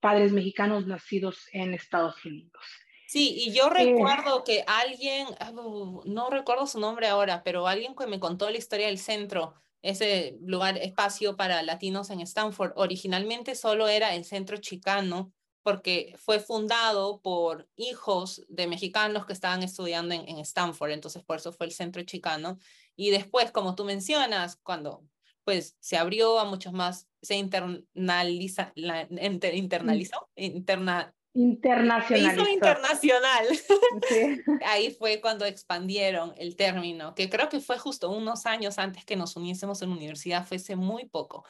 padres 0.00 0.32
mexicanos 0.32 0.86
nacidos 0.86 1.46
en 1.52 1.74
Estados 1.74 2.24
Unidos. 2.24 2.64
Sí, 3.08 3.34
y 3.38 3.52
yo 3.52 3.70
recuerdo 3.70 4.44
que 4.44 4.64
alguien, 4.66 5.28
ah, 5.40 5.50
no 5.50 6.28
recuerdo 6.28 6.66
su 6.66 6.78
nombre 6.78 7.06
ahora, 7.06 7.42
pero 7.42 7.66
alguien 7.66 7.94
que 7.96 8.06
me 8.06 8.20
contó 8.20 8.50
la 8.50 8.58
historia 8.58 8.88
del 8.88 8.98
centro, 8.98 9.54
ese 9.80 10.36
lugar, 10.42 10.76
espacio 10.76 11.34
para 11.34 11.62
latinos 11.62 12.10
en 12.10 12.20
Stanford, 12.20 12.72
originalmente 12.76 13.54
solo 13.54 13.88
era 13.88 14.14
el 14.14 14.26
centro 14.26 14.58
chicano 14.58 15.32
porque 15.62 16.14
fue 16.18 16.38
fundado 16.38 17.22
por 17.22 17.66
hijos 17.76 18.42
de 18.48 18.66
mexicanos 18.66 19.24
que 19.24 19.32
estaban 19.32 19.62
estudiando 19.62 20.14
en, 20.14 20.38
Stanford, 20.40 20.90
entonces 20.90 21.22
por 21.22 21.38
eso 21.38 21.50
fue 21.50 21.64
el 21.64 21.72
centro 21.72 22.02
chicano. 22.02 22.58
Y 22.94 23.08
después, 23.08 23.50
como 23.52 23.74
tú 23.74 23.86
mencionas, 23.86 24.56
cuando 24.56 25.02
pues 25.44 25.78
se 25.80 25.96
abrió 25.96 26.38
a 26.38 26.44
muchos 26.44 26.74
más, 26.74 27.08
se 27.22 27.36
internaliza, 27.36 28.70
la, 28.74 29.08
internalizó, 29.10 30.28
interna, 30.36 31.14
Internacionalizó. 31.40 32.42
hizo 32.42 32.50
internacional. 32.50 33.46
Ahí 34.66 34.90
fue 34.90 35.20
cuando 35.20 35.44
expandieron 35.44 36.34
el 36.36 36.56
término, 36.56 37.14
que 37.14 37.30
creo 37.30 37.48
que 37.48 37.60
fue 37.60 37.78
justo 37.78 38.10
unos 38.10 38.44
años 38.44 38.76
antes 38.76 39.04
que 39.04 39.14
nos 39.14 39.36
uniésemos 39.36 39.80
en 39.80 39.90
la 39.90 39.96
universidad, 39.96 40.44
fuese 40.44 40.74
muy 40.74 41.04
poco. 41.04 41.44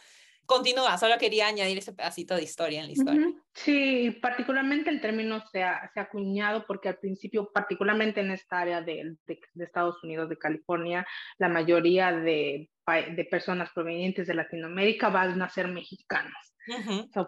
Continúa, 0.44 0.98
solo 0.98 1.16
quería 1.16 1.46
añadir 1.46 1.78
ese 1.78 1.94
pedacito 1.94 2.34
de 2.34 2.42
historia 2.42 2.80
en 2.80 2.86
la 2.86 2.92
historia. 2.92 3.26
Sí, 3.54 4.10
particularmente 4.20 4.90
el 4.90 5.00
término 5.00 5.42
se 5.50 5.62
ha, 5.62 5.90
se 5.94 6.00
ha, 6.00 6.02
acuñado 6.02 6.66
porque 6.66 6.90
al 6.90 6.98
principio, 6.98 7.50
particularmente 7.50 8.20
en 8.20 8.30
esta 8.30 8.60
área 8.60 8.82
de, 8.82 9.16
de, 9.26 9.64
Estados 9.64 10.04
Unidos, 10.04 10.28
de 10.28 10.36
California, 10.36 11.06
la 11.38 11.48
mayoría 11.48 12.12
de, 12.12 12.68
de, 13.16 13.24
personas 13.30 13.70
provenientes 13.74 14.26
de 14.26 14.34
Latinoamérica 14.34 15.08
van 15.08 15.40
a 15.40 15.48
ser 15.48 15.68
mexicanos. 15.68 16.54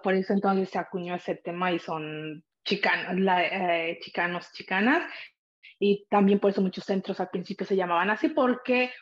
por 0.03 0.12
eso 0.12 0.35
entonces 0.35 0.68
se 0.68 0.79
acuñó 0.79 1.14
ese 1.14 1.37
tema 1.37 1.73
y 1.73 1.79
son 1.79 2.42
chicanos, 2.64 3.20
la, 3.20 3.88
eh, 3.88 3.99
chicanos, 4.01 4.53
chicanas. 4.53 5.03
Y 5.79 6.07
también 6.11 6.40
por 6.40 6.51
eso 6.51 6.61
muchos 6.61 6.85
centros 6.85 7.20
al 7.20 7.31
principio 7.31 7.66
se 7.66 7.77
llamaban 7.77 8.11
así 8.11 8.29
porque, 8.29 8.92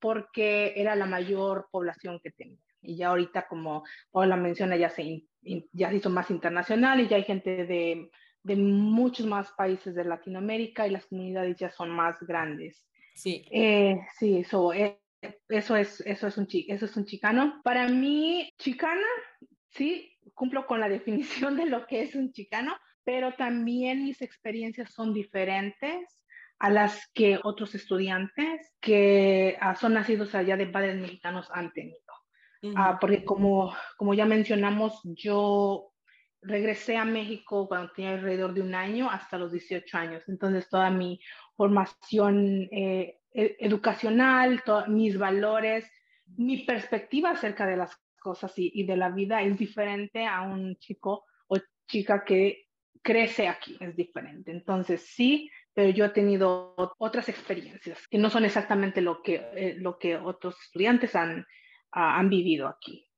porque 0.00 0.72
era 0.74 0.96
la 0.96 1.06
mayor 1.06 1.68
población 1.70 2.18
que 2.20 2.32
tenían 2.32 2.58
y 2.84 2.96
ya 2.96 3.08
ahorita, 3.08 3.46
como 3.48 3.84
Paula 4.10 4.36
menciona, 4.36 4.76
ya 4.76 4.90
se, 4.90 5.24
ya 5.72 5.90
se 5.90 5.96
hizo 5.96 6.10
más 6.10 6.30
internacional 6.30 7.00
y 7.00 7.08
ya 7.08 7.16
hay 7.16 7.24
gente 7.24 7.64
de, 7.66 8.10
de 8.42 8.56
muchos 8.56 9.26
más 9.26 9.50
países 9.52 9.94
de 9.94 10.04
Latinoamérica 10.04 10.86
y 10.86 10.90
las 10.90 11.06
comunidades 11.06 11.56
ya 11.58 11.70
son 11.70 11.90
más 11.90 12.20
grandes. 12.20 12.86
Sí. 13.14 13.44
Eh, 13.50 13.98
sí, 14.18 14.38
eso, 14.38 14.72
eh, 14.72 15.00
eso, 15.48 15.76
es, 15.76 16.00
eso, 16.02 16.26
es 16.26 16.36
un, 16.36 16.46
eso 16.50 16.84
es 16.84 16.96
un 16.96 17.06
chicano. 17.06 17.60
Para 17.64 17.88
mí, 17.88 18.50
chicana, 18.58 19.06
sí, 19.70 20.16
cumplo 20.34 20.66
con 20.66 20.80
la 20.80 20.88
definición 21.48 21.56
de 21.56 21.66
lo 21.66 21.86
que 21.86 22.02
es 22.02 22.14
un 22.14 22.32
chicano, 22.32 22.76
pero 23.04 23.32
también 23.34 24.04
mis 24.04 24.22
experiencias 24.22 24.92
son 24.92 25.12
diferentes 25.12 26.20
a 26.58 26.70
las 26.70 27.10
que 27.12 27.38
otros 27.42 27.74
estudiantes 27.74 28.72
que 28.80 29.56
ah, 29.60 29.74
son 29.74 29.94
nacidos 29.94 30.34
allá 30.34 30.56
de 30.56 30.66
padres 30.66 30.96
mexicanos 30.96 31.48
han 31.52 31.72
tenido. 31.72 32.00
Ah, 32.76 32.96
porque 32.98 33.24
como, 33.24 33.74
como 33.98 34.14
ya 34.14 34.24
mencionamos, 34.24 34.98
yo 35.04 35.92
regresé 36.40 36.96
a 36.96 37.04
México 37.04 37.68
cuando 37.68 37.92
tenía 37.92 38.12
alrededor 38.12 38.54
de 38.54 38.62
un 38.62 38.74
año 38.74 39.10
hasta 39.10 39.36
los 39.36 39.52
18 39.52 39.98
años. 39.98 40.22
Entonces 40.28 40.68
toda 40.70 40.90
mi 40.90 41.20
formación 41.56 42.68
eh, 42.70 43.18
e, 43.32 43.56
educacional, 43.60 44.62
mis 44.88 45.18
valores, 45.18 45.90
mi 46.36 46.64
perspectiva 46.64 47.30
acerca 47.30 47.66
de 47.66 47.76
las 47.76 47.94
cosas 48.18 48.58
y, 48.58 48.70
y, 48.74 48.86
de 48.86 48.96
la 48.96 49.10
vida 49.10 49.42
es 49.42 49.58
diferente 49.58 50.26
a 50.26 50.40
un 50.40 50.76
chico 50.76 51.24
o 51.48 51.58
chica 51.86 52.24
que 52.24 52.64
crece 53.04 53.46
aquí, 53.46 53.76
es 53.78 53.94
diferente. 53.94 54.50
Entonces 54.50 55.02
sí, 55.06 55.48
pero 55.72 55.90
yo 55.90 56.06
he 56.06 56.10
tenido 56.10 56.74
otras 56.98 57.28
experiencias 57.28 58.08
que 58.08 58.18
no 58.18 58.30
son 58.30 58.44
exactamente 58.44 59.00
lo 59.00 59.22
que, 59.22 59.34
eh, 59.54 59.76
lo 59.78 59.98
que 59.98 60.16
otros 60.16 60.56
estudiantes 60.60 61.14
han 61.14 61.46
han 61.94 62.28
vivido 62.28 62.68
aquí. 62.68 63.08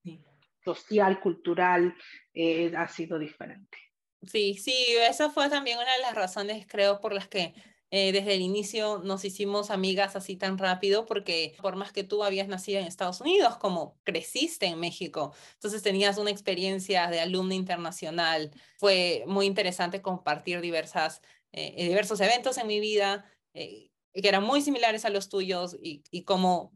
Social, 0.65 1.21
cultural, 1.21 1.95
eh, 2.35 2.73
ha 2.77 2.89
sido 2.89 3.19
diferente. 3.19 3.79
Sí, 4.23 4.55
sí, 4.55 4.75
esa 5.09 5.31
fue 5.31 5.49
también 5.49 5.79
una 5.79 5.93
de 5.93 6.01
las 6.01 6.15
razones, 6.15 6.67
creo, 6.69 7.01
por 7.01 7.13
las 7.13 7.29
que 7.29 7.55
eh, 7.91 8.13
desde 8.13 8.35
el 8.35 8.41
inicio 8.41 8.99
nos 9.05 9.25
hicimos 9.25 9.71
amigas 9.71 10.17
así 10.17 10.37
tan 10.37 10.59
rápido, 10.59 11.07
porque 11.07 11.57
por 11.63 11.77
más 11.77 11.93
que 11.93 12.05
tú 12.05 12.25
habías 12.25 12.49
nacido 12.49 12.81
en 12.81 12.87
Estados 12.87 13.21
Unidos, 13.21 13.57
como 13.57 13.99
creciste 14.05 14.67
en 14.67 14.81
México, 14.81 15.35
entonces 15.55 15.83
tenías 15.83 16.19
una 16.19 16.31
experiencia 16.31 17.09
de 17.09 17.21
alumna 17.21 17.55
internacional, 17.55 18.51
fue 18.79 19.25
muy 19.27 19.47
interesante 19.47 20.03
compartir 20.03 20.61
diversas, 20.61 21.23
eh, 21.53 21.89
diversos 21.89 22.21
eventos 22.21 22.59
en 22.59 22.67
mi 22.67 22.81
vida 22.81 23.25
que 23.55 23.91
eran 24.29 24.45
muy 24.45 24.61
similares 24.61 25.07
a 25.07 25.11
los 25.11 25.31
tuyos 25.31 25.79
y, 25.83 26.03
y 26.11 26.25
cómo 26.25 26.73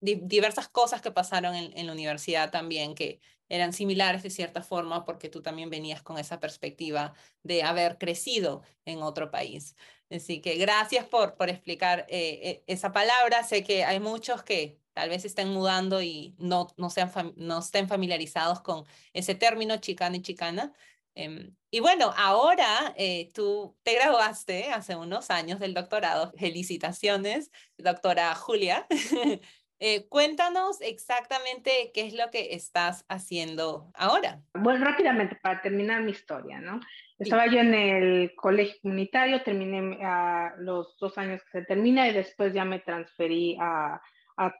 diversas 0.00 0.68
cosas 0.68 1.02
que 1.02 1.10
pasaron 1.10 1.54
en, 1.54 1.86
la 1.86 1.92
universidad 1.92 2.50
también 2.50 2.94
que 2.94 3.20
eran 3.48 3.72
similares 3.72 4.22
de 4.22 4.30
cierta 4.30 4.62
forma 4.62 5.04
porque 5.04 5.28
tú 5.28 5.42
también 5.42 5.70
venías 5.70 6.02
con 6.02 6.18
esa 6.18 6.40
perspectiva 6.40 7.14
de 7.42 7.62
haber 7.62 7.98
crecido 7.98 8.62
en 8.84 9.02
otro 9.02 9.30
país. 9.30 9.76
Así 10.10 10.40
que 10.40 10.56
gracias 10.56 11.06
por, 11.06 11.36
por 11.36 11.48
explicar 11.48 12.06
eh, 12.08 12.40
eh, 12.42 12.64
esa 12.66 12.92
palabra. 12.92 13.44
Sé 13.44 13.62
que 13.62 13.84
hay 13.84 14.00
muchos 14.00 14.42
que 14.42 14.80
tal 14.92 15.08
vez 15.08 15.24
estén 15.24 15.48
mudando 15.50 16.02
y 16.02 16.34
no, 16.38 16.68
no, 16.76 16.90
sean 16.90 17.12
no 17.36 17.60
estén 17.60 17.88
familiarizados 17.88 18.60
con 18.60 18.84
ese 19.12 19.34
término 19.34 19.76
chicano 19.76 20.16
y 20.16 20.22
chicana. 20.22 20.72
Em, 21.14 21.54
y 21.70 21.80
bueno, 21.80 22.12
ahora 22.16 22.94
eh, 22.96 23.30
tú 23.34 23.76
te 23.82 23.94
graduaste 23.94 24.70
hace 24.72 24.96
unos 24.96 25.30
años 25.30 25.60
del 25.60 25.74
doctorado. 25.74 26.32
Felicitaciones, 26.36 27.50
doctora 27.78 28.34
Julia. 28.34 28.86
Eh, 29.82 30.06
cuéntanos 30.10 30.82
exactamente 30.82 31.90
qué 31.94 32.06
es 32.06 32.12
lo 32.12 32.30
que 32.30 32.54
estás 32.54 33.06
haciendo 33.08 33.90
ahora. 33.94 34.42
Bueno, 34.52 34.84
rápidamente, 34.84 35.36
para 35.36 35.62
terminar 35.62 36.02
mi 36.02 36.10
historia, 36.10 36.60
¿no? 36.60 36.80
Estaba 37.18 37.46
yo 37.46 37.60
en 37.60 37.72
el 37.72 38.34
colegio 38.34 38.76
comunitario, 38.82 39.42
terminé 39.42 39.98
a 40.04 40.52
los 40.58 40.98
dos 40.98 41.16
años 41.16 41.42
que 41.44 41.60
se 41.60 41.64
termina 41.64 42.06
y 42.08 42.12
después 42.12 42.52
ya 42.52 42.66
me 42.66 42.80
transferí 42.80 43.56
a, 43.58 44.00
a, 44.36 44.54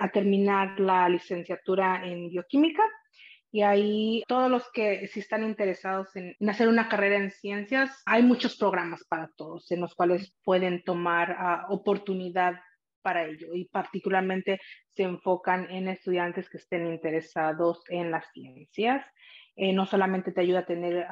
a 0.00 0.08
terminar 0.10 0.80
la 0.80 1.08
licenciatura 1.10 2.02
en 2.06 2.30
bioquímica. 2.30 2.82
Y 3.52 3.62
ahí 3.62 4.22
todos 4.26 4.50
los 4.50 4.70
que 4.72 5.06
si 5.06 5.20
están 5.20 5.42
interesados 5.42 6.16
en, 6.16 6.34
hacer 6.48 6.68
una 6.68 6.88
carrera 6.88 7.16
en 7.16 7.30
ciencias, 7.30 8.02
hay 8.06 8.22
muchos 8.22 8.56
programas 8.56 9.04
para 9.04 9.28
todos 9.36 9.70
en 9.70 9.80
los 9.80 9.94
cuales 9.94 10.34
pueden 10.44 10.82
tomar 10.82 11.30
uh, 11.30 11.72
oportunidad 11.72 12.54
para 13.06 13.24
ello 13.24 13.54
y 13.54 13.66
particularmente 13.66 14.60
se 14.96 15.04
enfocan 15.04 15.70
en 15.70 15.86
estudiantes 15.86 16.50
que 16.50 16.56
estén 16.56 16.88
interesados 16.88 17.84
en 17.88 18.10
las 18.10 18.26
ciencias. 18.32 19.06
Eh, 19.54 19.72
no 19.72 19.86
solamente 19.86 20.32
te 20.32 20.40
ayuda 20.40 20.60
a 20.60 20.66
tener 20.66 21.06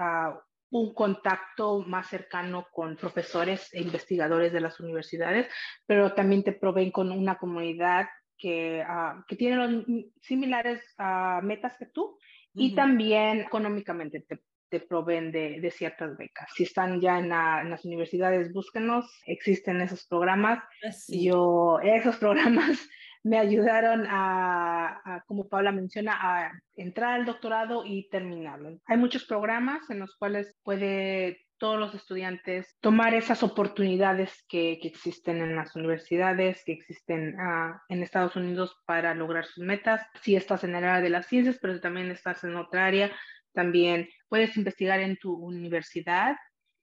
un 0.71 0.93
contacto 0.93 1.85
más 1.87 2.09
cercano 2.09 2.67
con 2.73 2.97
profesores 2.97 3.73
e 3.73 3.81
investigadores 3.81 4.53
de 4.53 4.61
las 4.61 4.81
universidades, 4.81 5.47
pero 5.87 6.15
también 6.15 6.43
te 6.43 6.51
proveen 6.51 6.91
con 6.91 7.13
una 7.13 7.39
comunidad 7.39 8.09
que, 8.37 8.83
uh, 8.83 9.23
que 9.29 9.37
tiene 9.37 9.57
los 9.57 9.85
similares 10.21 10.83
uh, 10.99 11.41
metas 11.47 11.77
que 11.79 11.87
tú 11.87 12.19
y 12.55 12.75
también 12.75 13.43
económicamente 13.43 14.21
te, 14.29 14.41
te 14.75 14.87
proveen 14.87 15.31
de, 15.31 15.61
de, 15.61 15.71
ciertas 15.71 16.17
becas. 16.17 16.51
Si 16.57 16.65
están 16.65 17.01
ya 17.01 17.19
en, 17.19 17.27
en, 17.27 17.71
las 17.71 17.85
universidades, 17.85 18.53
búsquenos, 18.53 19.07
existen 19.25 19.81
esos 19.81 20.05
programas. 20.07 20.59
Así. 20.83 21.25
Yo, 21.25 21.79
esos 21.81 22.17
programas 22.25 22.89
me 23.23 23.39
ayudaron 23.39 24.05
a, 24.09 25.23
como 25.27 25.49
Paula 25.49 25.71
menciona, 25.71 26.19
a 26.21 26.53
entrar 26.75 27.15
al 27.15 27.25
doctorado 27.25 27.85
y 27.87 28.09
terminarlo. 28.09 28.81
Hay 28.87 28.97
muchos 28.97 29.25
programas 29.25 29.89
en 29.91 30.01
los 30.01 30.17
cuales 30.17 30.59
puede 30.65 31.41
todos 31.59 31.79
los 31.79 31.95
estudiantes 31.95 32.77
tomar 32.81 33.15
esas 33.15 33.45
oportunidades 33.45 34.45
que, 34.49 34.79
que 34.83 34.89
existen 34.89 35.41
en 35.41 35.55
las 35.55 35.77
universidades, 35.77 36.63
que 36.67 36.73
existen 36.73 37.37
uh, 37.39 37.79
en 37.89 38.03
Estados 38.03 38.35
Unidos 38.35 38.77
para 38.87 39.15
lograr 39.15 39.47
sus 39.47 39.65
metas. 39.65 40.05
Si 40.21 40.35
estás 40.35 40.65
en 40.65 40.75
el 40.75 40.85
área 40.85 41.01
de 41.01 41.11
las 41.11 41.27
ciencias, 41.27 41.59
pero 41.63 41.81
también 41.81 42.11
estás 42.11 42.43
en 42.45 42.57
otra 42.57 42.87
área, 42.87 43.11
también 43.55 44.09
puedes 44.29 44.57
investigar 44.57 45.01
en 45.01 45.17
tu 45.17 45.33
universidad 45.33 46.37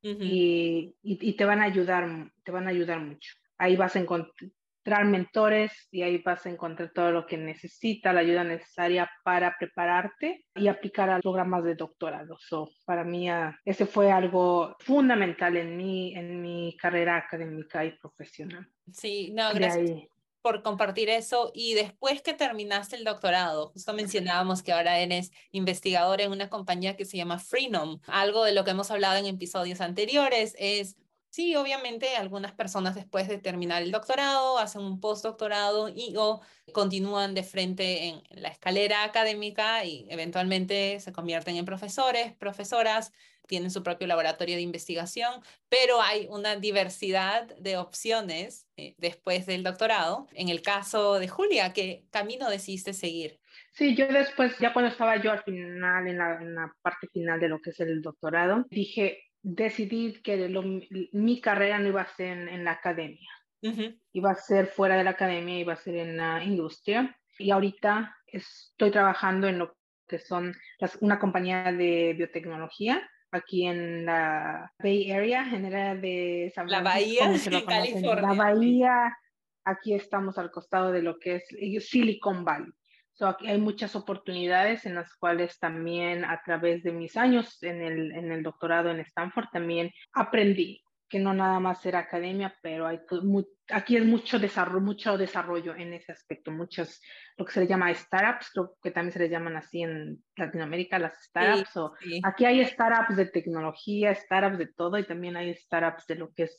uh 0.04 0.08
-huh. 0.08 0.18
y, 0.22 0.96
y, 1.04 1.30
y, 1.30 1.34
te 1.34 1.46
van 1.46 1.62
a 1.62 1.66
ayudar, 1.66 2.32
te 2.44 2.52
van 2.52 2.68
a 2.68 2.72
ayudar 2.72 3.00
mucho. 3.00 3.34
Ahí 3.58 3.76
vas 3.76 3.96
a 3.96 4.00
encontrar 4.00 5.06
mentores 5.06 5.72
y 5.92 6.02
ahí 6.02 6.18
vas 6.20 6.46
a 6.46 6.50
encontrar 6.50 6.92
todo 6.94 7.12
lo 7.12 7.28
que 7.28 7.38
necesita, 7.38 8.14
la 8.14 8.22
ayuda 8.22 8.44
necesaria 8.44 9.10
para 9.24 9.56
prepararte 9.60 10.46
y 10.56 10.68
aplicar 10.68 11.10
a 11.10 11.20
programas 11.20 11.64
de 11.64 11.76
doctorado. 11.76 12.38
So, 12.40 12.70
para 12.86 13.04
mí 13.04 13.30
uh, 13.30 13.52
ese 13.66 13.86
fue 13.86 14.12
algo 14.12 14.76
fundamental 14.80 15.58
en 15.58 15.78
mi, 15.78 16.16
en 16.16 16.42
mi 16.42 16.76
carrera 16.78 17.18
académica 17.18 17.86
y 17.86 17.92
profesional. 17.98 18.68
Sí, 18.92 19.32
no, 19.36 19.54
gracias 19.54 20.08
por 20.42 20.64
compartir 20.64 21.10
eso. 21.10 21.52
Y 21.54 21.74
después 21.74 22.22
que 22.22 22.34
terminaste 22.34 22.96
el 22.96 23.04
doctorado, 23.04 23.70
justo 23.74 23.94
mencionábamos 23.94 24.64
que 24.64 24.74
ahora 24.74 25.00
eres 25.00 25.32
investigador 25.52 26.22
en 26.22 26.32
una 26.32 26.50
compañía 26.50 26.96
que 26.96 27.06
se 27.06 27.18
llama 27.18 27.40
Freenom. 27.40 28.00
Algo 28.08 28.44
de 28.44 28.54
lo 28.54 28.64
que 28.64 28.72
hemos 28.72 28.92
hablado 28.92 29.18
en 29.18 29.26
episodios 29.26 29.82
anteriores 29.82 30.56
es 30.60 30.98
Sí, 31.32 31.56
obviamente 31.56 32.18
algunas 32.18 32.52
personas 32.52 32.94
después 32.94 33.30
de 33.30 33.38
terminar 33.38 33.82
el 33.82 33.92
doctorado 33.92 34.58
hacen 34.58 34.82
un 34.82 35.00
postdoctorado 35.00 35.88
y 35.88 36.14
o 36.18 36.42
continúan 36.74 37.34
de 37.34 37.44
frente 37.44 38.10
en 38.10 38.22
la 38.32 38.50
escalera 38.50 39.06
académica 39.06 39.86
y 39.86 40.06
eventualmente 40.10 41.00
se 41.00 41.14
convierten 41.14 41.56
en 41.56 41.64
profesores, 41.64 42.34
profesoras, 42.34 43.14
tienen 43.52 43.70
su 43.70 43.84
propio 43.84 44.08
laboratorio 44.08 44.56
de 44.56 44.62
investigación, 44.62 45.34
pero 45.68 46.02
hay 46.02 46.28
una 46.30 46.56
diversidad 46.56 47.42
de 47.58 47.76
opciones 47.76 48.66
eh, 48.78 48.96
después 48.98 49.46
del 49.46 49.62
doctorado. 49.62 50.28
En 50.34 50.48
el 50.48 50.62
caso 50.62 51.20
de 51.20 51.28
Julia, 51.28 51.74
¿qué 51.74 52.06
camino 52.12 52.50
decidiste 52.50 52.94
seguir? 52.94 53.40
Sí, 53.74 53.94
yo 53.94 54.08
después, 54.08 54.58
ya 54.60 54.72
cuando 54.72 54.90
estaba 54.90 55.22
yo 55.22 55.32
al 55.32 55.44
final, 55.44 56.08
en 56.08 56.18
la, 56.18 56.42
en 56.42 56.56
la 56.56 56.74
parte 56.82 57.08
final 57.12 57.42
de 57.42 57.50
lo 57.50 57.60
que 57.60 57.72
es 57.72 57.80
el 57.82 58.02
doctorado, 58.02 58.66
dije, 58.70 59.04
decidí 59.42 60.22
que 60.24 60.48
lo, 60.48 60.64
mi 61.12 61.42
carrera 61.42 61.78
no 61.78 61.90
iba 61.90 62.02
a 62.04 62.16
ser 62.16 62.28
en, 62.38 62.48
en 62.48 62.64
la 62.64 62.72
academia, 62.72 63.32
uh 63.64 63.70
-huh. 63.70 64.00
iba 64.14 64.32
a 64.32 64.36
ser 64.36 64.68
fuera 64.68 64.96
de 64.96 65.04
la 65.04 65.12
academia, 65.12 65.60
iba 65.60 65.74
a 65.74 65.84
ser 65.86 65.96
en 65.98 66.16
la 66.16 66.42
industria. 66.42 67.00
Y 67.38 67.52
ahorita 67.52 68.16
estoy 68.28 68.92
trabajando 68.92 69.48
en 69.48 69.58
lo 69.58 69.76
que 70.08 70.20
son 70.20 70.54
las, 70.80 70.98
una 71.02 71.18
compañía 71.18 71.72
de 71.72 72.14
biotecnología 72.14 73.02
aquí 73.32 73.66
en 73.66 74.06
la 74.06 74.72
Bay 74.80 75.12
Area, 75.12 75.50
en 75.52 75.66
el 75.66 75.74
área 75.74 75.96
de 75.96 76.52
San 76.54 76.70
La 76.70 76.82
Bahía, 76.82 77.26
en 77.26 77.66
California. 77.66 78.22
La 78.22 78.34
Bahía, 78.34 79.18
aquí 79.64 79.94
estamos 79.94 80.38
al 80.38 80.52
costado 80.52 80.92
de 80.92 81.02
lo 81.02 81.18
que 81.18 81.36
es 81.36 81.88
Silicon 81.88 82.44
Valley. 82.44 82.72
So, 83.14 83.28
aquí 83.28 83.48
hay 83.48 83.60
muchas 83.60 83.96
oportunidades 83.96 84.86
en 84.86 84.96
las 84.96 85.14
cuales 85.16 85.60
también 85.60 86.26
a 86.26 86.42
través 86.44 86.82
de 86.84 86.92
mis 86.92 87.18
años 87.18 87.62
en 87.62 87.82
el, 87.82 88.12
en 88.14 88.32
el 88.32 88.42
doctorado 88.42 88.90
en 88.90 89.00
Stanford 89.02 89.48
también 89.52 89.92
aprendí 90.14 90.82
que 91.12 91.20
no 91.20 91.34
nada 91.34 91.60
más 91.60 91.86
era 91.86 92.00
academia, 92.00 92.56
pero 92.62 92.88
hay 92.88 93.02
muy, 93.22 93.46
aquí 93.70 93.98
es 93.98 94.06
mucho 94.06 94.40
desarrollo, 94.40 94.80
mucho 94.80 95.18
desarrollo 95.18 95.76
en 95.76 95.94
ese 95.94 96.14
aspecto, 96.14 96.52
muchos, 96.52 97.02
lo 97.36 97.44
que 97.44 97.52
se 97.52 97.60
le 97.60 97.68
llama 97.68 97.94
startups, 97.94 98.52
lo 98.56 98.76
que 98.82 98.92
también 98.92 99.12
se 99.12 99.20
le 99.20 99.30
llaman 99.30 99.58
así 99.58 99.82
en 99.82 100.24
Latinoamérica, 100.38 100.98
las 101.00 101.22
startups. 101.26 101.70
Sí, 101.70 101.80
o, 101.80 101.94
sí. 102.00 102.22
Aquí 102.24 102.46
hay 102.46 102.66
startups 102.66 103.18
de 103.18 103.26
tecnología, 103.26 104.16
startups 104.16 104.58
de 104.58 104.68
todo, 104.68 104.98
y 104.98 105.06
también 105.06 105.36
hay 105.36 105.54
startups 105.54 106.08
de 106.08 106.16
lo 106.16 106.32
que 106.34 106.44
es 106.44 106.58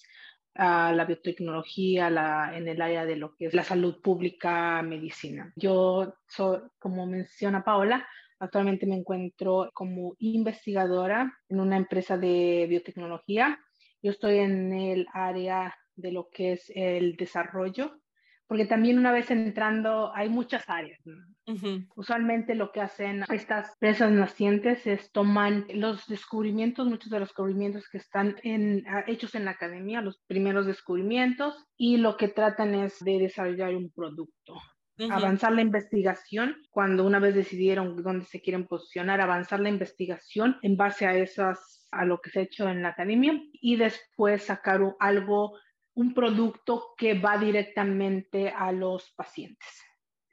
uh, 0.56 0.92
la 0.92 1.06
biotecnología, 1.06 2.10
la, 2.10 2.54
en 2.54 2.68
el 2.68 2.82
área 2.82 3.06
de 3.06 3.16
lo 3.16 3.34
que 3.34 3.46
es 3.46 3.54
la 3.54 3.64
salud 3.64 4.02
pública, 4.02 4.82
medicina. 4.82 5.50
Yo, 5.56 6.14
soy, 6.28 6.60
como 6.78 7.06
menciona 7.06 7.64
Paola, 7.64 8.06
actualmente 8.38 8.84
me 8.86 8.96
encuentro 8.96 9.70
como 9.72 10.14
investigadora 10.18 11.32
en 11.48 11.58
una 11.58 11.78
empresa 11.78 12.18
de 12.18 12.66
biotecnología 12.68 13.58
yo 14.02 14.10
estoy 14.10 14.38
en 14.38 14.72
el 14.72 15.06
área 15.12 15.76
de 15.94 16.12
lo 16.12 16.28
que 16.30 16.52
es 16.52 16.70
el 16.74 17.16
desarrollo, 17.16 17.98
porque 18.46 18.66
también 18.66 18.98
una 18.98 19.12
vez 19.12 19.30
entrando 19.30 20.14
hay 20.14 20.28
muchas 20.28 20.68
áreas. 20.68 21.00
Uh 21.06 21.52
-huh. 21.52 21.88
Usualmente 21.96 22.54
lo 22.54 22.70
que 22.70 22.82
hacen 22.82 23.24
estas 23.32 23.72
empresas 23.74 24.12
nacientes 24.12 24.86
es 24.86 25.10
toman 25.10 25.66
los 25.72 26.06
descubrimientos, 26.06 26.86
muchos 26.86 27.10
de 27.10 27.20
los 27.20 27.28
descubrimientos 27.28 27.88
que 27.88 27.98
están 27.98 28.36
en, 28.42 28.84
hechos 29.06 29.34
en 29.34 29.46
la 29.46 29.52
academia, 29.52 30.02
los 30.02 30.18
primeros 30.26 30.66
descubrimientos, 30.66 31.64
y 31.78 31.96
lo 31.96 32.16
que 32.16 32.28
tratan 32.28 32.74
es 32.74 32.98
de 33.00 33.20
desarrollar 33.20 33.74
un 33.74 33.90
producto. 33.90 34.54
Uh 34.98 35.06
-huh. 35.06 35.12
avanzar 35.12 35.52
la 35.52 35.62
investigación 35.62 36.56
cuando 36.70 37.06
una 37.06 37.18
vez 37.18 37.34
decidieron 37.34 38.02
dónde 38.02 38.26
se 38.26 38.42
quieren 38.42 38.66
posicionar, 38.66 39.22
avanzar 39.22 39.60
la 39.60 39.70
investigación 39.70 40.58
en 40.60 40.76
base 40.76 41.06
a 41.06 41.16
esas 41.16 41.81
a 41.92 42.04
lo 42.04 42.20
que 42.20 42.30
se 42.30 42.40
ha 42.40 42.42
hecho 42.42 42.68
en 42.68 42.82
la 42.82 42.88
academia 42.88 43.40
y 43.52 43.76
después 43.76 44.44
sacar 44.44 44.80
algo, 44.98 45.58
un 45.94 46.14
producto 46.14 46.94
que 46.96 47.14
va 47.14 47.38
directamente 47.38 48.48
a 48.50 48.72
los 48.72 49.12
pacientes. 49.14 49.68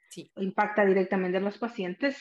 Sí. 0.08 0.32
Impacta 0.36 0.84
directamente 0.84 1.38
a 1.38 1.40
los 1.40 1.58
pacientes 1.58 2.20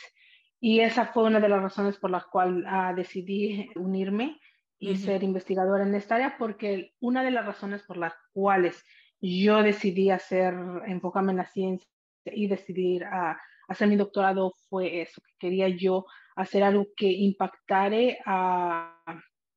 y 0.59 0.81
esa 0.81 1.07
fue 1.07 1.23
una 1.23 1.39
de 1.39 1.49
las 1.49 1.61
razones 1.61 1.97
por 1.97 2.11
las 2.11 2.25
cuales 2.25 2.65
uh, 2.65 2.95
decidí 2.95 3.69
unirme 3.75 4.39
y 4.77 4.91
uh 4.91 4.93
-huh. 4.93 4.97
ser 4.97 5.23
investigadora 5.23 5.83
en 5.83 5.95
esta 5.95 6.15
área 6.15 6.37
porque 6.37 6.93
una 6.99 7.23
de 7.23 7.31
las 7.31 7.45
razones 7.45 7.81
por 7.83 7.97
las 7.97 8.13
cuales 8.33 8.83
yo 9.21 9.63
decidí 9.63 10.11
hacer, 10.11 10.53
enfocarme 10.85 11.31
en 11.31 11.37
la 11.37 11.45
ciencia 11.45 11.89
y 12.25 12.47
decidir 12.47 13.03
uh, 13.03 13.35
hacer 13.69 13.87
mi 13.87 13.95
doctorado 13.95 14.53
fue 14.69 15.01
eso, 15.01 15.21
que 15.21 15.33
quería 15.39 15.69
yo 15.69 16.05
hacer 16.35 16.63
algo 16.63 16.87
que 16.95 17.07
impactare 17.07 18.19
a, 18.25 18.97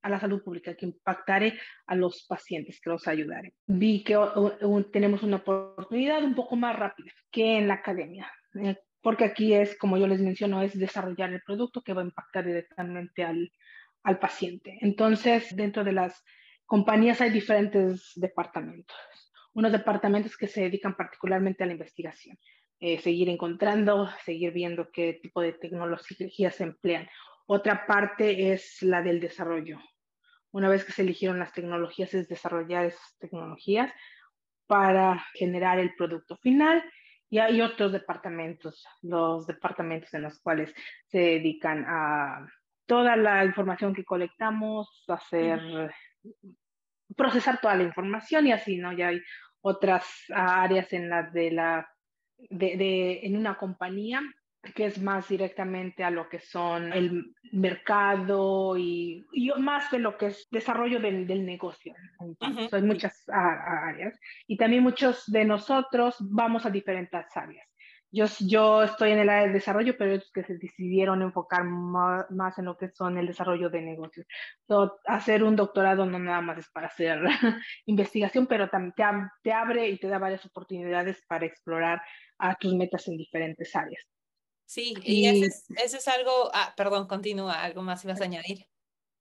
a 0.03 0.11
la 0.11 0.21
salud 0.21 0.43
pública, 0.43 0.75
que 0.75 0.87
impactare 0.87 1.59
a 1.87 1.95
los 1.95 2.27
pacientes, 2.29 2.81
que 2.81 2.91
los 2.91 3.07
ayudare. 3.09 3.55
Vi 3.67 4.03
que 4.03 4.17
uh, 4.17 4.51
uh, 4.61 4.83
tenemos 4.91 5.23
una 5.23 5.37
oportunidad 5.37 6.23
un 6.25 6.35
poco 6.35 6.57
más 6.57 6.77
rápida 6.77 7.13
que 7.31 7.59
en 7.59 7.69
la 7.69 7.75
academia, 7.75 8.31
eh, 8.63 8.77
porque 9.01 9.25
aquí 9.25 9.55
es, 9.55 9.77
como 9.79 9.97
yo 9.99 10.07
les 10.07 10.21
menciono, 10.21 10.63
es 10.63 10.79
desarrollar 10.79 11.33
el 11.33 11.43
producto 11.43 11.83
que 11.83 11.93
va 11.93 12.03
a 12.03 12.05
impactar 12.05 12.45
directamente 12.45 13.25
al, 13.25 13.51
al 14.03 14.19
paciente. 14.19 14.79
Entonces, 14.81 15.55
dentro 15.57 15.85
de 15.85 15.93
las 15.93 16.23
compañías 16.67 17.21
hay 17.21 17.31
diferentes 17.31 18.13
departamentos. 18.15 18.97
Unos 19.55 19.73
departamentos 19.73 20.37
que 20.37 20.47
se 20.47 20.63
dedican 20.63 20.97
particularmente 20.97 21.63
a 21.63 21.67
la 21.67 21.73
investigación, 21.73 22.39
eh, 22.81 22.99
seguir 22.99 23.29
encontrando, 23.29 24.09
seguir 24.25 24.53
viendo 24.53 24.91
qué 24.91 25.19
tipo 25.23 25.43
de 25.43 25.53
tecnologías 25.53 26.55
se 26.55 26.65
emplean. 26.65 27.09
Otra 27.47 27.87
parte 27.87 28.53
es 28.53 28.83
la 28.83 29.03
del 29.03 29.21
desarrollo. 29.21 29.79
Una 30.53 30.69
vez 30.69 30.85
que 30.85 30.93
se 30.93 31.03
eligieron 31.03 31.39
las 31.39 31.53
tecnologías, 31.53 32.15
es 32.15 32.29
desarrollar 32.29 32.85
esas 32.85 33.17
tecnologías 33.19 33.93
para 34.67 35.25
generar 35.35 35.79
el 35.79 35.95
producto 35.95 36.37
final. 36.37 36.85
Y 37.31 37.39
hay 37.39 37.63
otros 37.63 37.93
departamentos, 37.93 38.87
los 39.01 39.47
departamentos 39.47 40.13
en 40.13 40.23
los 40.23 40.39
cuales 40.41 40.75
se 41.07 41.19
dedican 41.19 41.85
a 41.89 42.47
toda 42.85 43.17
la 43.17 43.45
información 43.45 43.95
que 43.95 44.05
colectamos, 44.05 45.05
hacer, 45.09 45.91
procesar 47.17 47.59
toda 47.59 47.75
la 47.75 47.85
información 47.85 48.47
y 48.47 48.53
así, 48.53 48.77
¿no? 48.77 48.93
Ya 48.93 49.09
hay 49.09 49.23
otras 49.63 50.05
áreas 50.35 50.93
en 50.93 51.09
las 51.09 51.33
de 51.33 51.53
la, 51.53 51.89
de, 52.37 52.77
de, 52.77 53.21
en 53.23 53.37
una 53.37 53.57
compañía 53.57 54.21
que 54.75 54.87
es 54.87 55.03
más 55.03 55.29
directamente 55.29 56.05
a 56.05 56.11
lo 56.11 56.29
que 56.29 56.39
son 56.39 56.93
el 56.93 57.35
mercado 57.51 58.77
y, 58.79 59.27
y 59.33 59.51
más 59.59 59.91
de 59.91 59.99
lo 59.99 60.17
que 60.17 60.27
es 60.27 60.47
desarrollo 60.51 61.01
del, 61.01 61.27
del 61.27 61.45
negocio. 61.45 61.95
Entonces, 62.21 62.73
uh 62.73 62.77
-huh. 62.77 62.77
Hay 62.77 62.83
muchas 62.83 63.25
áreas 63.29 64.19
y 64.47 64.57
también 64.57 64.83
muchos 64.83 65.25
de 65.27 65.45
nosotros 65.45 66.17
vamos 66.21 66.65
a 66.65 66.71
diferentes 66.71 67.37
áreas. 67.37 67.67
yo, 68.13 68.27
yo 68.41 68.85
estoy 68.85 69.11
en 69.13 69.19
el 69.19 69.29
área 69.29 69.49
de 69.49 69.55
desarrollo, 69.55 69.97
pero 69.99 70.13
ellos 70.13 70.31
que 70.33 70.45
se 70.45 70.57
decidieron 70.59 71.23
enfocar 71.23 71.65
más, 71.65 72.59
en 72.59 72.67
lo 72.67 72.77
que 72.77 72.91
son 72.91 73.19
el 73.19 73.27
desarrollo 73.27 73.69
de 73.69 73.83
negocios. 73.83 74.27
hacer 75.07 75.43
un 75.43 75.57
doctorado 75.57 76.07
no 76.07 76.19
nada 76.19 76.41
más 76.41 76.59
es 76.59 76.71
para 76.71 76.87
hacer 76.87 77.19
investigación, 77.87 78.47
pero 78.47 78.69
también 78.69 78.95
te, 79.43 79.53
abre 79.53 79.89
y 79.89 79.99
te 79.99 80.09
da 80.09 80.19
varias 80.19 80.45
oportunidades 80.47 81.25
para 81.27 81.47
explorar 81.47 82.01
a 82.39 82.55
tus 82.55 82.75
metas 82.75 83.09
en 83.09 83.17
diferentes 83.17 83.75
áreas. 83.75 84.12
Sí, 84.73 84.95
y, 85.03 85.27
eso, 85.27 85.99
es, 85.99 86.09
algo, 86.09 86.51
ah, 86.55 86.73
perdón, 86.75 87.07
continúa, 87.07 87.63
algo 87.63 87.83
más 87.83 88.03
ibas 88.05 88.23
a 88.23 88.25
añadir. 88.25 88.67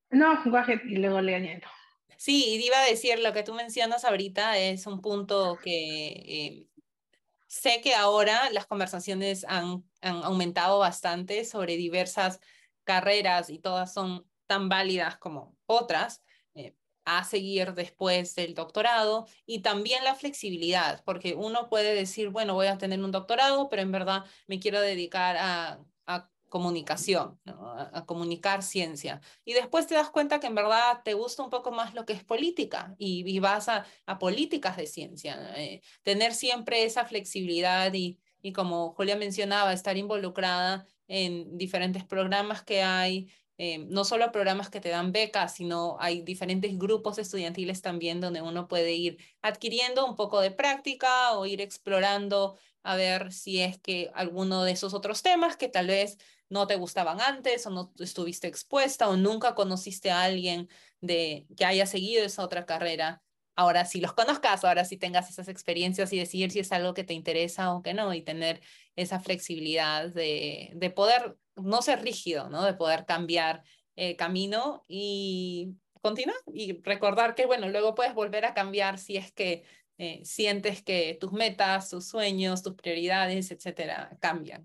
No, 0.08 0.42
guaje, 0.46 0.80
y 0.86 0.96
luego 0.96 1.20
le 1.20 1.34
añado. 1.34 1.68
Sí, 2.16 2.46
y 2.46 2.64
iba 2.64 2.78
a 2.78 2.86
decir, 2.86 3.18
lo 3.18 3.34
que 3.34 3.42
tú 3.42 3.52
mencionas 3.52 4.06
ahorita 4.06 4.56
es 4.56 4.86
un 4.86 5.02
punto 5.02 5.58
que 5.62 6.06
eh, 6.06 6.66
Sé 7.52 7.82
que 7.82 7.94
ahora 7.94 8.48
las 8.50 8.64
conversaciones 8.64 9.44
han, 9.46 9.84
han 10.00 10.24
aumentado 10.24 10.78
bastante 10.78 11.44
sobre 11.44 11.76
diversas 11.76 12.40
carreras 12.84 13.50
y 13.50 13.58
todas 13.58 13.92
son 13.92 14.26
tan 14.46 14.70
válidas 14.70 15.18
como 15.18 15.54
otras 15.66 16.22
a 17.04 17.24
seguir 17.24 17.74
después 17.74 18.34
del 18.34 18.54
doctorado 18.54 19.26
y 19.46 19.60
también 19.60 20.04
la 20.04 20.14
flexibilidad, 20.14 21.02
porque 21.04 21.34
uno 21.34 21.68
puede 21.68 21.94
decir, 21.94 22.28
bueno, 22.28 22.54
voy 22.54 22.66
a 22.66 22.78
tener 22.78 23.02
un 23.02 23.10
doctorado, 23.10 23.68
pero 23.68 23.82
en 23.82 23.92
verdad 23.92 24.24
me 24.46 24.60
quiero 24.60 24.80
dedicar 24.80 25.36
a, 25.36 25.80
a 26.06 26.30
comunicación, 26.48 27.40
a, 27.46 28.04
comunicar 28.06 28.62
ciencia. 28.62 29.20
Y 29.44 29.54
después 29.54 29.86
te 29.86 29.94
das 29.94 30.10
cuenta 30.10 30.38
que 30.38 30.46
en 30.46 30.54
verdad 30.54 31.00
te 31.02 31.14
gusta 31.14 31.42
un 31.42 31.50
poco 31.50 31.72
más 31.72 31.94
lo 31.94 32.04
que 32.04 32.12
es 32.12 32.24
política 32.24 32.94
y, 32.98 33.38
vas 33.40 33.68
a, 33.68 33.86
a, 34.06 34.18
políticas 34.18 34.76
de 34.76 34.86
ciencia. 34.86 35.54
Eh, 35.56 35.80
tener 36.02 36.34
siempre 36.34 36.84
esa 36.84 37.04
flexibilidad 37.06 37.92
y, 37.94 38.18
y, 38.42 38.52
como 38.52 38.92
Julia 38.92 39.16
mencionaba, 39.16 39.72
estar 39.72 39.96
involucrada 39.96 40.86
en 41.08 41.56
diferentes 41.56 42.04
programas 42.04 42.62
que 42.62 42.82
hay, 42.82 43.28
eh, 43.64 43.78
no 43.78 44.04
solo 44.04 44.32
programas 44.32 44.70
que 44.70 44.80
te 44.80 44.88
dan 44.88 45.12
becas, 45.12 45.54
sino 45.54 45.96
hay 46.00 46.22
diferentes 46.22 46.76
grupos 46.76 47.18
estudiantiles 47.18 47.80
también 47.80 48.20
donde 48.20 48.42
uno 48.42 48.66
puede 48.66 48.92
ir 48.94 49.18
adquiriendo 49.40 50.04
un 50.04 50.16
poco 50.16 50.40
de 50.40 50.50
práctica 50.50 51.38
o 51.38 51.46
ir 51.46 51.60
explorando 51.60 52.58
a 52.82 52.96
ver 52.96 53.32
si 53.32 53.60
es 53.60 53.78
que 53.78 54.10
alguno 54.14 54.64
de 54.64 54.72
esos 54.72 54.94
otros 54.94 55.22
temas 55.22 55.56
que 55.56 55.68
tal 55.68 55.86
vez 55.86 56.18
no 56.48 56.66
te 56.66 56.74
gustaban 56.74 57.20
antes 57.20 57.64
o 57.64 57.70
no 57.70 57.92
estuviste 58.00 58.48
expuesta 58.48 59.08
o 59.08 59.16
nunca 59.16 59.54
conociste 59.54 60.10
a 60.10 60.22
alguien 60.24 60.68
de 61.00 61.46
que 61.56 61.64
haya 61.64 61.86
seguido 61.86 62.24
esa 62.24 62.42
otra 62.42 62.66
carrera. 62.66 63.22
Ahora 63.54 63.84
sí 63.84 64.00
los 64.00 64.12
conozcas, 64.12 64.64
ahora 64.64 64.84
sí 64.84 64.96
tengas 64.96 65.30
esas 65.30 65.46
experiencias 65.46 66.12
y 66.12 66.18
decidir 66.18 66.50
si 66.50 66.58
es 66.58 66.72
algo 66.72 66.94
que 66.94 67.04
te 67.04 67.14
interesa 67.14 67.72
o 67.72 67.82
que 67.82 67.94
no 67.94 68.12
y 68.12 68.22
tener 68.22 68.60
esa 68.96 69.20
flexibilidad 69.20 70.08
de, 70.08 70.72
de 70.74 70.90
poder 70.90 71.36
no 71.56 71.82
ser 71.82 72.02
rígido, 72.02 72.48
¿no? 72.48 72.64
De 72.64 72.74
poder 72.74 73.04
cambiar 73.06 73.62
eh, 73.96 74.16
camino 74.16 74.84
y 74.88 75.74
continuar 76.00 76.36
y 76.52 76.82
recordar 76.82 77.34
que, 77.34 77.46
bueno, 77.46 77.68
luego 77.68 77.94
puedes 77.94 78.14
volver 78.14 78.44
a 78.44 78.54
cambiar 78.54 78.98
si 78.98 79.16
es 79.16 79.32
que 79.32 79.64
eh, 79.98 80.20
sientes 80.24 80.82
que 80.82 81.16
tus 81.20 81.32
metas, 81.32 81.90
tus 81.90 82.08
sueños, 82.08 82.62
tus 82.62 82.74
prioridades, 82.74 83.50
etcétera, 83.50 84.16
cambian. 84.20 84.64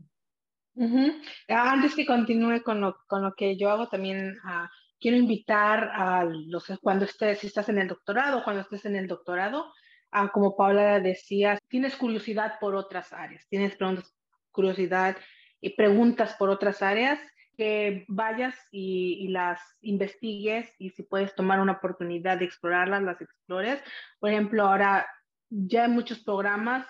Antes 1.47 1.95
que 1.95 2.05
continúe 2.05 2.61
con 2.63 2.81
lo, 2.81 2.97
con 3.07 3.23
lo 3.23 3.33
que 3.33 3.57
yo 3.57 3.69
hago, 3.69 3.87
también 3.87 4.37
uh, 4.43 4.67
quiero 4.99 5.17
invitar 5.17 5.89
a 5.91 6.23
los, 6.23 6.65
cuando 6.81 7.05
estés, 7.05 7.39
si 7.39 7.47
estás 7.47 7.69
en 7.69 7.79
el 7.79 7.87
doctorado, 7.87 8.43
cuando 8.43 8.61
estés 8.61 8.85
en 8.85 8.95
el 8.95 9.07
doctorado, 9.07 9.73
uh, 10.13 10.27
como 10.31 10.55
Paula 10.55 10.99
decía, 10.99 11.57
tienes 11.67 11.95
curiosidad 11.95 12.59
por 12.59 12.75
otras 12.75 13.11
áreas, 13.11 13.45
tienes 13.49 13.75
preguntas, 13.75 14.15
curiosidad 14.57 15.15
y 15.61 15.75
preguntas 15.75 16.35
por 16.37 16.49
otras 16.49 16.81
áreas, 16.81 17.19
que 17.55 18.05
vayas 18.07 18.55
y, 18.71 19.17
y, 19.21 19.27
las 19.29 19.59
investigues 19.81 20.71
y 20.77 20.89
si 20.89 21.03
puedes 21.03 21.33
tomar 21.35 21.59
una 21.59 21.73
oportunidad 21.73 22.37
de 22.37 22.45
explorarlas, 22.45 23.01
las 23.03 23.21
explores. 23.21 23.81
Por 24.19 24.29
ejemplo, 24.29 24.63
ahora 24.63 25.07
ya 25.49 25.85
hay 25.85 25.89
muchos 25.89 26.19
programas 26.19 26.85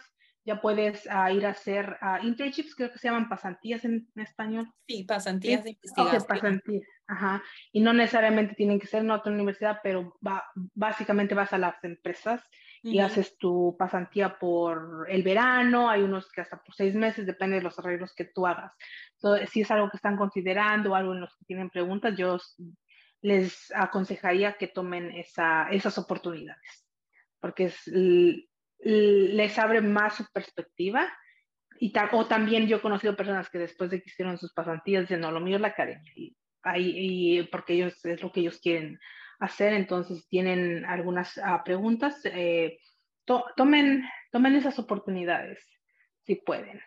ya 0.48 0.62
puedes 0.62 1.06
uh, 1.08 1.30
ir 1.30 1.46
a 1.46 1.50
hacer 1.50 1.98
uh, 2.02 2.26
internships, 2.26 2.74
creo 2.74 2.90
que 2.90 2.98
se 2.98 3.10
llaman 3.10 3.28
pasantías 3.28 3.84
en, 3.84 4.08
español. 4.16 4.72
Sí, 4.88 5.04
pasantías 5.04 5.62
de 5.66 5.72
investigación. 5.72 6.24
pasantías, 6.26 6.88
ajá. 7.06 7.44
Y 7.74 7.82
no 7.82 7.92
necesariamente 7.92 8.56
tienen 8.56 8.80
que 8.80 8.88
ser 8.88 9.02
en 9.02 9.12
otra 9.12 9.34
universidad, 9.34 9.80
pero 9.84 10.18
va, 10.26 10.46
básicamente 10.74 11.36
vas 11.36 11.52
a 11.52 11.58
las 11.58 11.84
empresas 11.84 12.42
y 12.92 13.00
haces 13.00 13.38
tu 13.38 13.76
pasantía 13.78 14.38
por 14.40 15.06
el 15.10 15.24
verano, 15.24 15.90
hay 15.90 16.02
unos 16.02 16.32
que 16.32 16.42
hasta 16.42 16.62
por 16.62 16.74
seis 16.76 16.96
meses, 16.96 17.26
depende 17.26 17.58
de 17.58 17.64
los 17.64 17.78
arreglos 17.80 18.14
que 18.16 18.26
tú 18.26 18.48
hagas. 18.48 18.72
Entonces, 19.16 19.50
si 19.50 19.62
es 19.62 19.72
algo 19.72 19.90
que 19.90 19.98
están 19.98 20.18
considerando 20.18 20.92
o 20.92 20.96
algo 20.96 21.14
en 21.14 21.22
los 21.22 21.36
que 21.36 21.46
tienen 21.46 21.70
preguntas, 21.70 22.16
yo 22.18 22.38
les 23.22 23.72
aconsejaría 23.76 24.54
que 24.54 24.68
tomen 24.68 25.12
esa, 25.12 25.70
esas 25.70 25.98
oportunidades, 25.98 26.88
porque 27.40 27.66
es 27.66 27.88
les 28.80 29.58
abre 29.58 29.82
más 29.82 30.16
su 30.16 30.26
perspectiva. 30.32 31.08
Y 31.80 31.94
o 32.12 32.26
también 32.26 32.68
yo 32.68 32.78
he 32.78 32.82
conocido 32.82 33.16
personas 33.16 33.50
que 33.50 33.60
después 33.60 33.92
de 33.92 34.02
que 34.02 34.10
hicieron 34.10 34.38
sus 34.38 34.54
pasantías 34.54 35.04
dicen, 35.04 35.22
no, 35.22 35.32
lo 35.32 35.40
mío 35.40 35.56
es 35.56 35.62
la 35.62 35.70
academia. 35.70 36.12
Y, 36.16 36.36
ahí, 36.64 37.48
porque 37.52 37.74
ellos 37.74 38.04
es 38.06 38.22
lo 38.22 38.32
que 38.32 38.42
ellos 38.42 38.60
quieren 38.60 39.00
hacer. 39.40 39.74
Entonces 39.74 40.28
tienen 40.28 40.86
algunas 40.86 41.38
ah, 41.44 41.64
preguntas. 41.64 42.20
Eh, 42.26 42.80
tomen, 43.56 44.04
tomen 44.32 44.56
esas 44.56 44.80
oportunidades 44.80 45.60
si 46.24 46.36
pueden. 46.36 46.82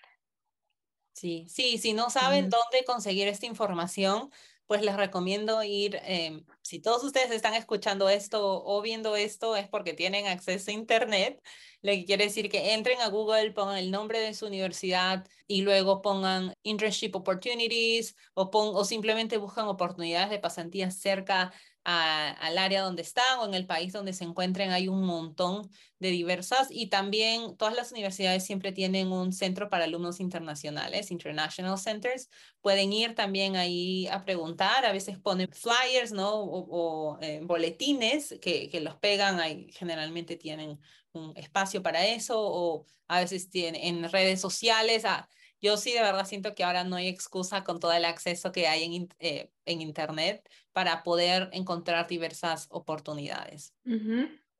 Sí, 1.12 1.46
sí, 1.48 1.78
si 1.78 1.92
no 1.92 2.08
saben 2.08 2.48
dónde 2.48 2.84
conseguir 2.86 3.28
esta 3.28 3.46
información, 3.46 4.30
pues 4.70 4.82
les 4.82 4.96
recomiendo 4.96 5.64
ir, 5.64 5.98
em, 6.04 6.44
si 6.62 6.78
todos 6.78 7.02
ustedes 7.02 7.32
están 7.32 7.54
escuchando 7.54 8.08
esto 8.08 8.62
o 8.64 8.80
viendo 8.80 9.16
esto, 9.16 9.56
es 9.56 9.68
porque 9.68 9.94
tienen 9.94 10.28
acceso 10.28 10.70
a 10.70 10.74
Internet, 10.74 11.42
lo 11.82 11.90
que 11.90 12.04
quiere 12.04 12.26
decir 12.26 12.48
que 12.48 12.74
entren 12.74 13.00
a 13.00 13.08
Google, 13.08 13.50
pongan 13.50 13.78
el 13.78 13.90
nombre 13.90 14.20
de 14.20 14.32
su 14.32 14.46
universidad 14.46 15.26
y 15.48 15.62
luego 15.62 16.02
pongan 16.02 16.54
internship 16.62 17.16
opportunities 17.16 18.14
o, 18.34 18.48
o 18.52 18.84
simplemente 18.84 19.38
buscan 19.38 19.66
oportunidades 19.66 20.30
de 20.30 20.38
pasantías 20.38 20.96
cerca 20.96 21.52
al 21.84 22.58
área 22.58 22.82
donde 22.82 23.02
están 23.02 23.38
o 23.40 23.46
en 23.46 23.54
el 23.54 23.66
país 23.66 23.92
donde 23.92 24.12
se 24.12 24.24
encuentren. 24.24 24.70
Hay 24.70 24.88
un 24.88 25.04
montón 25.04 25.70
de 25.98 26.10
diversas 26.10 26.68
y 26.70 26.88
también 26.88 27.56
todas 27.56 27.74
las 27.74 27.92
universidades 27.92 28.44
siempre 28.44 28.72
tienen 28.72 29.12
un 29.12 29.32
centro 29.32 29.68
para 29.68 29.84
alumnos 29.84 30.20
internacionales, 30.20 31.10
International 31.10 31.78
Centers. 31.78 32.28
Pueden 32.60 32.92
ir 32.92 33.14
también 33.14 33.56
ahí 33.56 34.06
a 34.08 34.24
preguntar, 34.24 34.84
a 34.84 34.92
veces 34.92 35.18
ponen 35.18 35.48
flyers, 35.52 36.12
¿no? 36.12 36.30
O, 36.34 37.18
eh, 37.20 37.40
boletines 37.42 38.34
que, 38.40 38.68
que 38.68 38.80
los 38.80 38.96
pegan, 38.96 39.40
ahí 39.40 39.70
generalmente 39.72 40.36
tienen 40.36 40.78
un 41.12 41.36
espacio 41.36 41.82
para 41.82 42.06
eso 42.06 42.36
o 42.38 42.86
a 43.08 43.20
veces 43.20 43.50
tienen 43.50 43.82
en 43.82 44.10
redes 44.10 44.40
sociales. 44.40 45.04
Ah, 45.04 45.28
yo 45.60 45.76
sí 45.76 45.92
de 45.92 46.02
verdad 46.02 46.26
siento 46.26 46.54
que 46.54 46.64
ahora 46.64 46.84
no 46.84 46.96
hay 46.96 47.08
excusa 47.08 47.64
con 47.64 47.80
todo 47.80 47.92
el 47.92 48.04
acceso 48.04 48.52
que 48.52 48.66
hay 48.66 48.84
en, 48.84 49.08
eh, 49.18 49.50
en 49.64 49.80
Internet 49.80 50.48
para 50.72 51.02
poder 51.02 51.48
encontrar 51.52 52.06
diversas 52.06 52.66
oportunidades. 52.70 53.74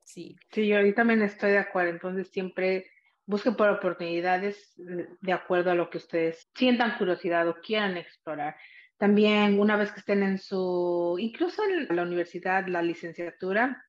Sí. 0.03 0.35
Sí, 0.51 0.67
yo 0.67 0.93
también 0.93 1.21
estoy 1.21 1.51
de 1.51 1.59
acuerdo. 1.59 1.91
Entonces 1.91 2.29
siempre 2.29 2.91
busquen 3.25 3.55
por 3.55 3.69
oportunidades 3.69 4.73
eh, 4.79 5.07
de 5.19 5.33
acuerdo 5.33 5.71
a 5.71 5.75
lo 5.75 5.89
que 5.89 5.97
ustedes 5.97 6.49
sientan 6.53 6.97
curiosidad 6.97 7.47
o 7.47 7.55
quieran 7.55 7.97
explorar. 7.97 8.55
También 8.97 9.59
una 9.59 9.77
vez 9.77 9.91
que 9.91 9.99
estén 9.99 10.21
en 10.21 10.37
su, 10.37 11.17
incluso 11.19 11.63
en 11.63 11.95
la 11.95 12.03
universidad, 12.03 12.67
la 12.67 12.83
licenciatura 12.83 13.83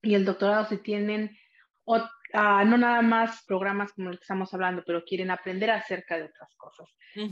y 0.00 0.14
el 0.14 0.24
doctorado, 0.24 0.66
si 0.66 0.78
tienen 0.78 1.36
o, 1.84 2.00
ah, 2.32 2.64
no 2.64 2.76
nada 2.78 3.02
más 3.02 3.44
programas 3.46 3.92
como 3.92 4.10
el 4.10 4.18
que 4.18 4.22
estamos 4.22 4.52
hablando, 4.54 4.82
pero 4.86 5.04
quieren 5.04 5.30
aprender 5.30 5.70
acerca 5.70 6.16
de 6.16 6.24
otras 6.24 6.54
cosas. 6.56 6.88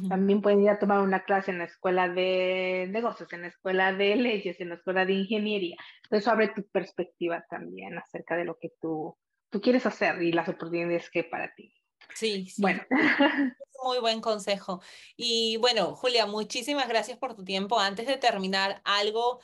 También 0.08 0.42
pueden 0.42 0.62
ir 0.62 0.70
a 0.70 0.78
tomar 0.78 1.00
una 1.00 1.24
clase 1.24 1.50
en 1.50 1.58
la 1.58 1.64
escuela 1.64 2.08
de 2.08 2.86
negocios, 2.90 3.32
en 3.32 3.42
la 3.42 3.48
escuela 3.48 3.92
de 3.92 4.14
leyes, 4.16 4.60
en 4.60 4.68
la 4.68 4.74
escuela 4.74 5.06
de 5.06 5.14
ingeniería. 5.14 5.76
Eso 6.10 6.30
abre 6.30 6.48
tu 6.48 6.66
perspectiva 6.68 7.44
también 7.48 7.96
acerca 7.96 8.36
de 8.36 8.44
lo 8.44 8.58
que 8.58 8.70
tú, 8.80 9.16
tú 9.48 9.60
quieres 9.60 9.86
hacer 9.86 10.22
y 10.22 10.32
las 10.32 10.48
oportunidades 10.48 11.08
que 11.10 11.24
para 11.24 11.54
ti. 11.54 11.74
Sí, 12.14 12.46
sí. 12.46 12.60
Bueno. 12.60 12.82
Muy 13.82 13.98
buen 14.00 14.20
consejo. 14.20 14.82
Y 15.16 15.56
bueno, 15.56 15.94
Julia, 15.94 16.26
muchísimas 16.26 16.86
gracias 16.86 17.18
por 17.18 17.34
tu 17.34 17.44
tiempo. 17.44 17.80
Antes 17.80 18.06
de 18.06 18.18
terminar, 18.18 18.82
algo 18.84 19.40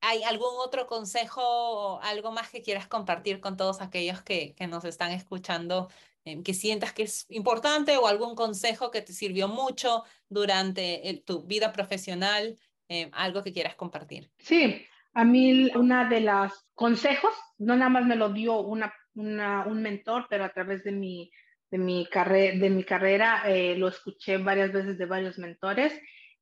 ¿Hay 0.00 0.22
algún 0.24 0.50
otro 0.58 0.86
consejo 0.86 1.42
o 1.42 2.00
algo 2.02 2.32
más 2.32 2.50
que 2.50 2.62
quieras 2.62 2.86
compartir 2.86 3.40
con 3.40 3.56
todos 3.56 3.80
aquellos 3.80 4.22
que, 4.22 4.54
que 4.54 4.66
nos 4.66 4.84
están 4.84 5.12
escuchando, 5.12 5.88
eh, 6.24 6.42
que 6.42 6.54
sientas 6.54 6.92
que 6.92 7.04
es 7.04 7.26
importante 7.30 7.96
o 7.96 8.06
algún 8.06 8.34
consejo 8.34 8.90
que 8.90 9.02
te 9.02 9.12
sirvió 9.12 9.48
mucho 9.48 10.04
durante 10.28 11.22
tu 11.24 11.42
vida 11.44 11.72
profesional, 11.72 12.58
eh, 12.88 13.10
algo 13.12 13.42
que 13.42 13.52
quieras 13.52 13.74
compartir? 13.74 14.30
Sí, 14.38 14.84
a 15.14 15.24
mí 15.24 15.70
una 15.74 16.08
de 16.08 16.20
las 16.20 16.52
consejos, 16.74 17.32
no 17.58 17.76
nada 17.76 17.88
más 17.88 18.04
me 18.04 18.16
lo 18.16 18.30
dio 18.30 18.60
una, 18.60 18.94
un 19.14 19.82
mentor, 19.82 20.26
pero 20.28 20.44
a 20.44 20.52
través 20.52 20.84
de 20.84 20.92
mi 20.92 21.30
de 21.70 21.78
mi, 21.78 22.08
de 22.12 22.70
mi 22.70 22.84
carrera, 22.84 23.42
eh, 23.46 23.76
lo 23.76 23.88
escuché 23.88 24.38
varias 24.38 24.72
veces 24.72 24.98
de 24.98 25.06
varios 25.06 25.38
mentores, 25.38 25.92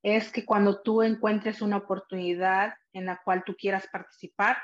es 0.03 0.33
que 0.33 0.45
cuando 0.45 0.81
tú 0.81 1.03
encuentres 1.03 1.61
una 1.61 1.79
oportunidad 1.79 2.73
en 2.99 3.07
la 3.07 3.21
cual 3.25 3.43
tú 3.45 3.57
quieras 3.57 3.89
participar, 3.91 4.59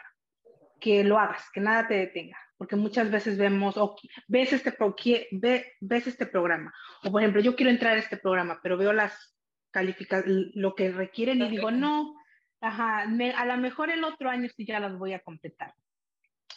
que 0.81 1.03
lo 1.03 1.19
hagas, 1.19 1.49
que 1.53 1.61
nada 1.61 1.89
te 1.89 1.95
detenga, 1.95 2.39
porque 2.59 2.77
muchas 2.77 3.11
veces 3.11 3.39
vemos, 3.39 3.77
o 3.77 3.97
ves, 4.29 4.53
este 4.53 4.77
ves 5.81 6.07
este 6.07 6.27
programa, 6.27 6.75
o 7.03 7.11
por 7.11 7.23
ejemplo, 7.23 7.41
yo 7.41 7.57
quiero 7.57 7.71
entrar 7.71 7.97
a 7.97 8.01
este 8.01 8.17
programa, 8.17 8.61
pero 8.63 8.77
veo 8.77 8.93
las 8.93 9.35
calificaciones, 9.71 10.51
lo 10.55 10.75
que 10.75 10.93
requieren 10.93 11.41
y 11.43 11.49
digo, 11.49 11.71
no, 11.71 12.15
ajá, 12.61 13.01
a 13.01 13.45
lo 13.47 13.57
mejor 13.57 13.91
el 13.91 14.05
otro 14.05 14.31
año 14.31 14.49
sí 14.55 14.67
ya 14.67 14.79
las 14.79 14.97
voy 14.99 15.13
a 15.15 15.21
completar. 15.21 15.75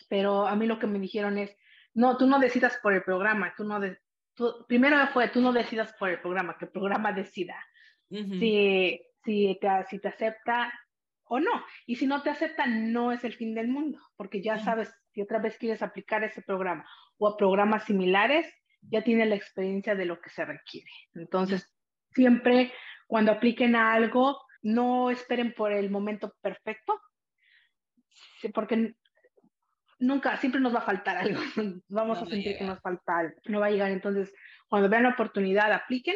Pero 0.09 0.47
a 0.47 0.55
mí 0.55 0.67
lo 0.67 0.77
que 0.79 0.87
me 0.87 0.99
dijeron 0.99 1.37
es, 1.37 1.55
no, 1.93 2.17
tú 2.17 2.27
no 2.27 2.39
decidas 2.39 2.77
por 2.81 2.93
el 2.93 3.03
programa, 3.03 3.53
tú 3.57 3.63
no, 3.63 3.79
de, 3.79 3.97
primero 4.67 4.97
fue, 5.07 5.29
tú 5.29 5.41
no 5.41 5.51
decidas 5.51 5.93
por 5.97 6.09
el 6.09 6.19
programa, 6.21 6.57
que 6.57 6.65
el 6.65 6.71
programa 6.71 7.11
decida. 7.11 7.55
Si, 8.09 9.01
si, 9.25 9.57
te, 9.59 9.85
si 9.89 9.99
te 9.99 10.07
acepta 10.07 10.71
o 11.29 11.39
no. 11.39 11.63
Y 11.85 11.95
si 11.95 12.07
no 12.07 12.21
te 12.21 12.29
acepta, 12.29 12.65
no 12.65 13.11
es 13.11 13.23
el 13.23 13.33
fin 13.33 13.53
del 13.53 13.67
mundo, 13.67 13.99
porque 14.15 14.41
ya 14.41 14.59
sabes, 14.59 14.93
si 15.11 15.21
otra 15.21 15.39
vez 15.39 15.57
quieres 15.57 15.81
aplicar 15.81 16.23
ese 16.23 16.41
programa 16.41 16.87
o 17.17 17.27
a 17.27 17.37
programas 17.37 17.85
similares, 17.85 18.51
ya 18.81 19.03
tienes 19.03 19.27
la 19.27 19.35
experiencia 19.35 19.95
de 19.95 20.05
lo 20.05 20.19
que 20.21 20.29
se 20.29 20.45
requiere. 20.45 20.89
Entonces, 21.13 21.73
siempre 22.11 22.71
cuando 23.07 23.31
apliquen 23.31 23.75
a 23.75 23.93
algo, 23.93 24.41
no 24.61 25.09
esperen 25.09 25.53
por 25.53 25.71
el 25.71 25.89
momento 25.89 26.35
perfecto, 26.41 26.99
porque 28.53 28.95
nunca, 29.99 30.37
siempre 30.37 30.61
nos 30.61 30.75
va 30.75 30.79
a 30.79 30.85
faltar 30.85 31.17
algo, 31.17 31.39
vamos 31.87 32.21
a 32.21 32.25
sentir 32.25 32.57
que 32.57 32.65
nos 32.65 32.81
falta 32.81 33.17
algo, 33.19 33.35
no 33.45 33.59
va 33.59 33.67
a 33.67 33.71
llegar. 33.71 33.91
Entonces, 33.91 34.33
cuando 34.67 34.89
vean 34.89 35.03
la 35.03 35.09
oportunidad, 35.09 35.71
apliquen 35.71 36.15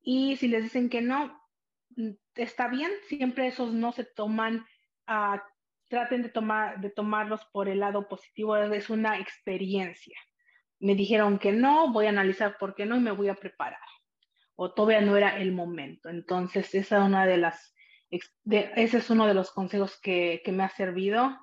y 0.00 0.36
si 0.36 0.48
les 0.48 0.64
dicen 0.64 0.88
que 0.88 1.02
no, 1.02 1.38
mm, 1.96 2.12
está 2.34 2.68
bien, 2.68 2.90
siempre 3.08 3.46
esos 3.46 3.72
no 3.72 3.92
se 3.92 4.04
toman, 4.04 4.66
uh, 5.08 5.38
traten 5.88 6.22
de, 6.22 6.28
tomar, 6.28 6.80
de 6.80 6.90
tomarlos 6.90 7.44
por 7.52 7.68
el 7.68 7.80
lado 7.80 8.08
positivo, 8.08 8.56
es 8.56 8.90
una 8.90 9.18
experiencia. 9.18 10.18
Me 10.80 10.94
dijeron 10.94 11.38
que 11.38 11.52
no, 11.52 11.92
voy 11.92 12.06
a 12.06 12.10
analizar 12.10 12.56
por 12.58 12.74
qué 12.74 12.86
no 12.86 12.96
y 12.96 13.00
me 13.00 13.12
voy 13.12 13.28
a 13.28 13.34
preparar. 13.34 13.78
O 14.56 14.72
todavía 14.72 15.00
no 15.00 15.16
era 15.16 15.38
el 15.38 15.52
momento. 15.52 16.08
Entonces, 16.08 16.74
esa 16.74 16.98
es 16.98 17.02
una 17.04 17.26
de 17.26 17.36
las, 17.36 17.74
ese 18.10 18.98
es 18.98 19.10
uno 19.10 19.26
de 19.26 19.34
los 19.34 19.50
consejos 19.50 19.98
que, 20.00 20.42
que 20.44 20.52
me 20.52 20.64
ha 20.64 20.68
servido 20.70 21.38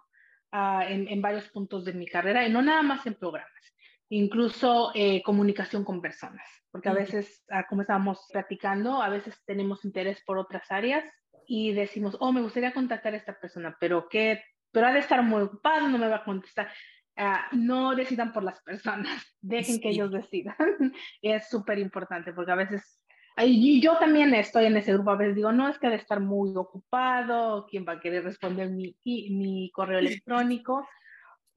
Ah, 0.52 0.84
en, 0.90 1.22
varios 1.22 1.48
puntos 1.50 1.86
de 1.86 1.94
mi 1.94 2.08
carrera 2.08 2.44
y 2.44 2.52
no 2.52 2.64
nada 2.64 2.82
más 2.82 3.06
en 3.06 3.14
programas, 3.14 3.74
incluso 4.10 4.91
eh, 4.95 5.22
comunicación 5.24 5.84
con 5.84 6.01
personas, 6.01 6.47
porque 6.72 6.89
a 6.89 6.93
veces, 6.93 7.43
ah, 7.49 7.66
como 7.68 7.82
estábamos 7.82 8.26
platicando, 8.32 9.01
a 9.01 9.10
veces 9.10 9.41
tenemos 9.45 9.86
interés 9.86 10.22
por 10.26 10.38
otras 10.38 10.70
áreas 10.72 11.03
y 11.47 11.74
decimos, 11.74 12.18
oh, 12.20 12.32
me 12.32 12.41
gustaría 12.41 12.74
contactar 12.74 13.14
a 13.14 13.18
esta 13.18 13.39
persona, 13.39 13.78
pero 13.80 14.10
que, 14.10 14.43
pero 14.72 14.88
ha 14.88 14.93
de 14.93 14.99
estar 14.99 15.22
muy 15.24 15.43
ocupado, 15.43 15.88
no 15.88 15.97
me 15.97 16.07
va 16.07 16.18
a 16.18 16.24
contestar. 16.24 16.70
Ah, 17.16 17.47
no 17.51 17.95
decidan 17.95 18.32
por 18.32 18.43
las 18.43 18.62
personas, 18.62 19.38
dejen 19.41 19.80
que 19.80 19.89
ellos 19.89 20.12
decidan. 20.12 20.55
es 21.22 21.49
súper 21.49 21.80
importante 21.80 22.34
porque 22.34 22.51
a 22.51 22.55
veces 22.55 22.99
y 23.45 23.82
yo 23.82 23.97
también 23.97 24.34
estoy 24.34 24.66
en 24.66 24.76
ese 24.76 24.93
grupo, 24.93 25.12
a 25.12 25.16
veces 25.16 25.36
digo, 25.36 25.51
no 25.51 25.70
es 25.70 25.80
que 25.80 25.88
ha 25.88 25.91
de 25.91 25.95
estar 25.95 26.20
muy 26.20 26.51
ocupado, 26.55 27.66
quién 27.70 27.86
va 27.88 27.93
a 27.93 27.99
querer 27.99 28.24
responder 28.24 28.70
mi, 28.70 28.95
mi 29.05 29.72
correo 29.72 29.99
electrónico, 30.26 30.86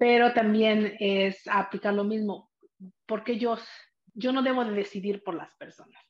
pero 0.03 0.33
también 0.33 0.97
es 0.99 1.47
aplicar 1.47 1.95
lo 1.95 2.03
mismo, 2.03 2.51
porque 3.07 3.39
yo, 3.39 3.57
yo 4.15 4.33
no 4.33 4.43
debo 4.43 4.65
de 4.65 4.73
decidir 4.73 5.23
por 5.23 5.37
las 5.37 5.55
personas, 5.55 6.03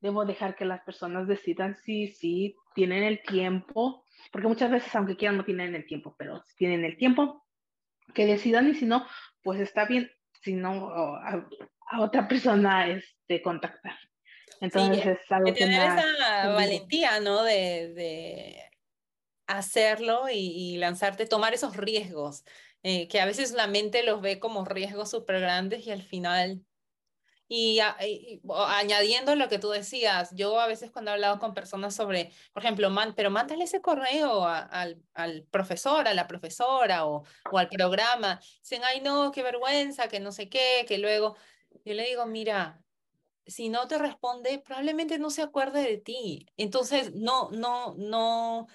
debo 0.00 0.26
dejar 0.26 0.54
que 0.54 0.66
las 0.66 0.82
personas 0.82 1.26
decidan 1.26 1.74
si, 1.78 2.08
si 2.08 2.54
tienen 2.74 3.04
el 3.04 3.22
tiempo, 3.22 4.04
porque 4.30 4.48
muchas 4.48 4.70
veces, 4.70 4.94
aunque 4.94 5.16
quieran, 5.16 5.38
no 5.38 5.46
tienen 5.46 5.74
el 5.74 5.86
tiempo, 5.86 6.14
pero 6.18 6.42
si 6.44 6.56
tienen 6.56 6.84
el 6.84 6.98
tiempo, 6.98 7.46
que 8.12 8.26
decidan 8.26 8.68
y 8.68 8.74
si 8.74 8.84
no, 8.84 9.06
pues 9.42 9.60
está 9.60 9.86
bien, 9.86 10.10
si 10.42 10.52
no, 10.52 10.90
a, 10.90 11.48
a 11.86 12.02
otra 12.02 12.28
persona 12.28 12.86
este, 12.90 13.40
contactar. 13.40 13.96
Entonces 14.60 15.06
es 15.06 15.32
algo 15.32 15.46
que 15.46 15.52
tener 15.52 15.80
esa 15.80 16.52
valentía, 16.52 17.18
¿no? 17.20 17.44
De, 17.44 17.94
de 17.94 18.68
hacerlo 19.48 20.26
y, 20.30 20.76
lanzarte, 20.76 21.26
tomar 21.26 21.54
esos 21.54 21.76
riesgos, 21.76 22.44
eh, 22.82 23.08
que 23.08 23.20
a 23.20 23.26
veces 23.26 23.52
la 23.52 23.66
mente 23.66 24.02
los 24.02 24.20
ve 24.20 24.38
como 24.38 24.64
riesgos 24.64 25.10
súper 25.10 25.40
grandes 25.40 25.86
y 25.86 25.90
al 25.90 26.02
final 26.02 26.64
y, 27.50 27.80
añadiendo 28.68 29.34
lo 29.34 29.48
que 29.48 29.58
tú 29.58 29.70
decías, 29.70 30.30
yo 30.34 30.60
a 30.60 30.66
veces 30.66 30.90
cuando 30.90 31.10
he 31.10 31.14
hablado 31.14 31.38
con 31.38 31.54
personas 31.54 31.94
sobre, 31.94 32.30
por 32.52 32.62
ejemplo, 32.62 32.90
man, 32.90 33.14
pero 33.16 33.30
mándale 33.30 33.64
ese 33.64 33.80
correo 33.80 34.44
al, 34.46 35.02
al, 35.14 35.44
profesor, 35.50 36.06
a 36.06 36.14
la 36.14 36.26
profesora 36.28 37.06
o, 37.06 37.24
o, 37.50 37.58
al 37.58 37.70
programa, 37.70 38.38
dicen, 38.60 38.82
ay 38.84 39.00
no, 39.00 39.32
qué 39.32 39.42
vergüenza, 39.42 40.08
que 40.08 40.20
no 40.20 40.30
sé 40.30 40.50
qué, 40.50 40.84
que 40.86 40.98
luego, 40.98 41.36
yo 41.86 41.94
le 41.94 42.06
digo, 42.06 42.26
mira, 42.26 42.82
si 43.46 43.70
no 43.70 43.88
te 43.88 43.96
responde, 43.96 44.58
probablemente 44.58 45.18
no 45.18 45.30
se 45.30 45.40
acuerde 45.40 45.80
de 45.82 45.96
ti. 45.96 46.46
Entonces, 46.58 47.14
no, 47.14 47.50
no, 47.50 47.94
no, 47.96 48.66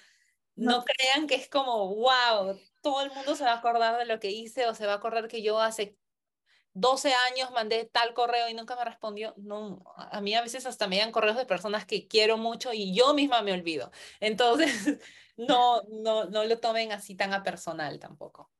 no, 0.56 0.84
crean 0.84 1.26
que 1.26 1.34
es 1.34 1.48
como, 1.48 1.94
wow, 1.94 2.58
todo 2.82 3.02
el 3.02 3.10
mundo 3.10 3.34
se 3.34 3.44
va 3.44 3.52
a 3.52 3.58
acordar 3.58 3.98
de 3.98 4.06
lo 4.06 4.20
que 4.20 4.30
hice 4.30 4.66
o 4.66 4.74
se 4.74 4.86
va 4.86 4.92
a 4.92 4.96
acordar 4.96 5.28
que 5.28 5.42
yo 5.42 5.60
hace 5.60 5.96
12 6.74 7.12
años 7.30 7.50
mandé 7.52 7.84
tal 7.84 8.14
correo 8.14 8.48
y 8.48 8.54
nunca 8.54 8.76
me 8.76 8.84
respondió. 8.84 9.32
No, 9.36 9.82
a 9.96 10.20
mí 10.20 10.34
a 10.34 10.42
veces 10.42 10.66
hasta 10.66 10.88
me 10.88 10.98
dan 10.98 11.12
correos 11.12 11.36
de 11.36 11.46
personas 11.46 11.86
que 11.86 12.08
quiero 12.08 12.36
mucho 12.36 12.72
y 12.72 12.94
yo 12.94 13.14
misma 13.14 13.42
me 13.42 13.52
olvido. 13.52 13.90
Entonces, 14.20 14.98
no, 15.36 15.82
no, 15.88 16.24
no 16.24 16.44
lo 16.44 16.58
tomen 16.58 16.92
así 16.92 17.14
tan 17.14 17.32
a 17.32 17.42
personal 17.42 17.98
tampoco. 18.00 18.50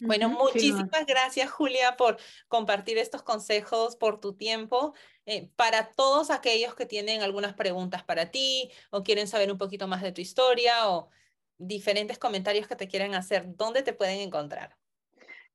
Bueno, 0.00 0.28
muchísimas 0.28 1.06
gracias 1.06 1.50
Julia 1.50 1.96
por 1.96 2.18
compartir 2.48 2.98
estos 2.98 3.22
consejos, 3.22 3.96
por 3.96 4.18
tu 4.18 4.34
tiempo. 4.34 4.94
Eh, 5.26 5.48
para 5.56 5.90
todos 5.92 6.30
aquellos 6.30 6.74
que 6.74 6.84
tienen 6.84 7.22
algunas 7.22 7.54
preguntas 7.54 8.02
para 8.02 8.30
ti 8.30 8.70
o 8.90 9.02
quieren 9.02 9.26
saber 9.26 9.50
un 9.50 9.56
poquito 9.56 9.88
más 9.88 10.02
de 10.02 10.12
tu 10.12 10.20
historia 10.20 10.90
o 10.90 11.08
diferentes 11.56 12.18
comentarios 12.18 12.68
que 12.68 12.76
te 12.76 12.88
quieran 12.88 13.14
hacer, 13.14 13.56
¿dónde 13.56 13.82
te 13.82 13.94
pueden 13.94 14.20
encontrar? 14.20 14.76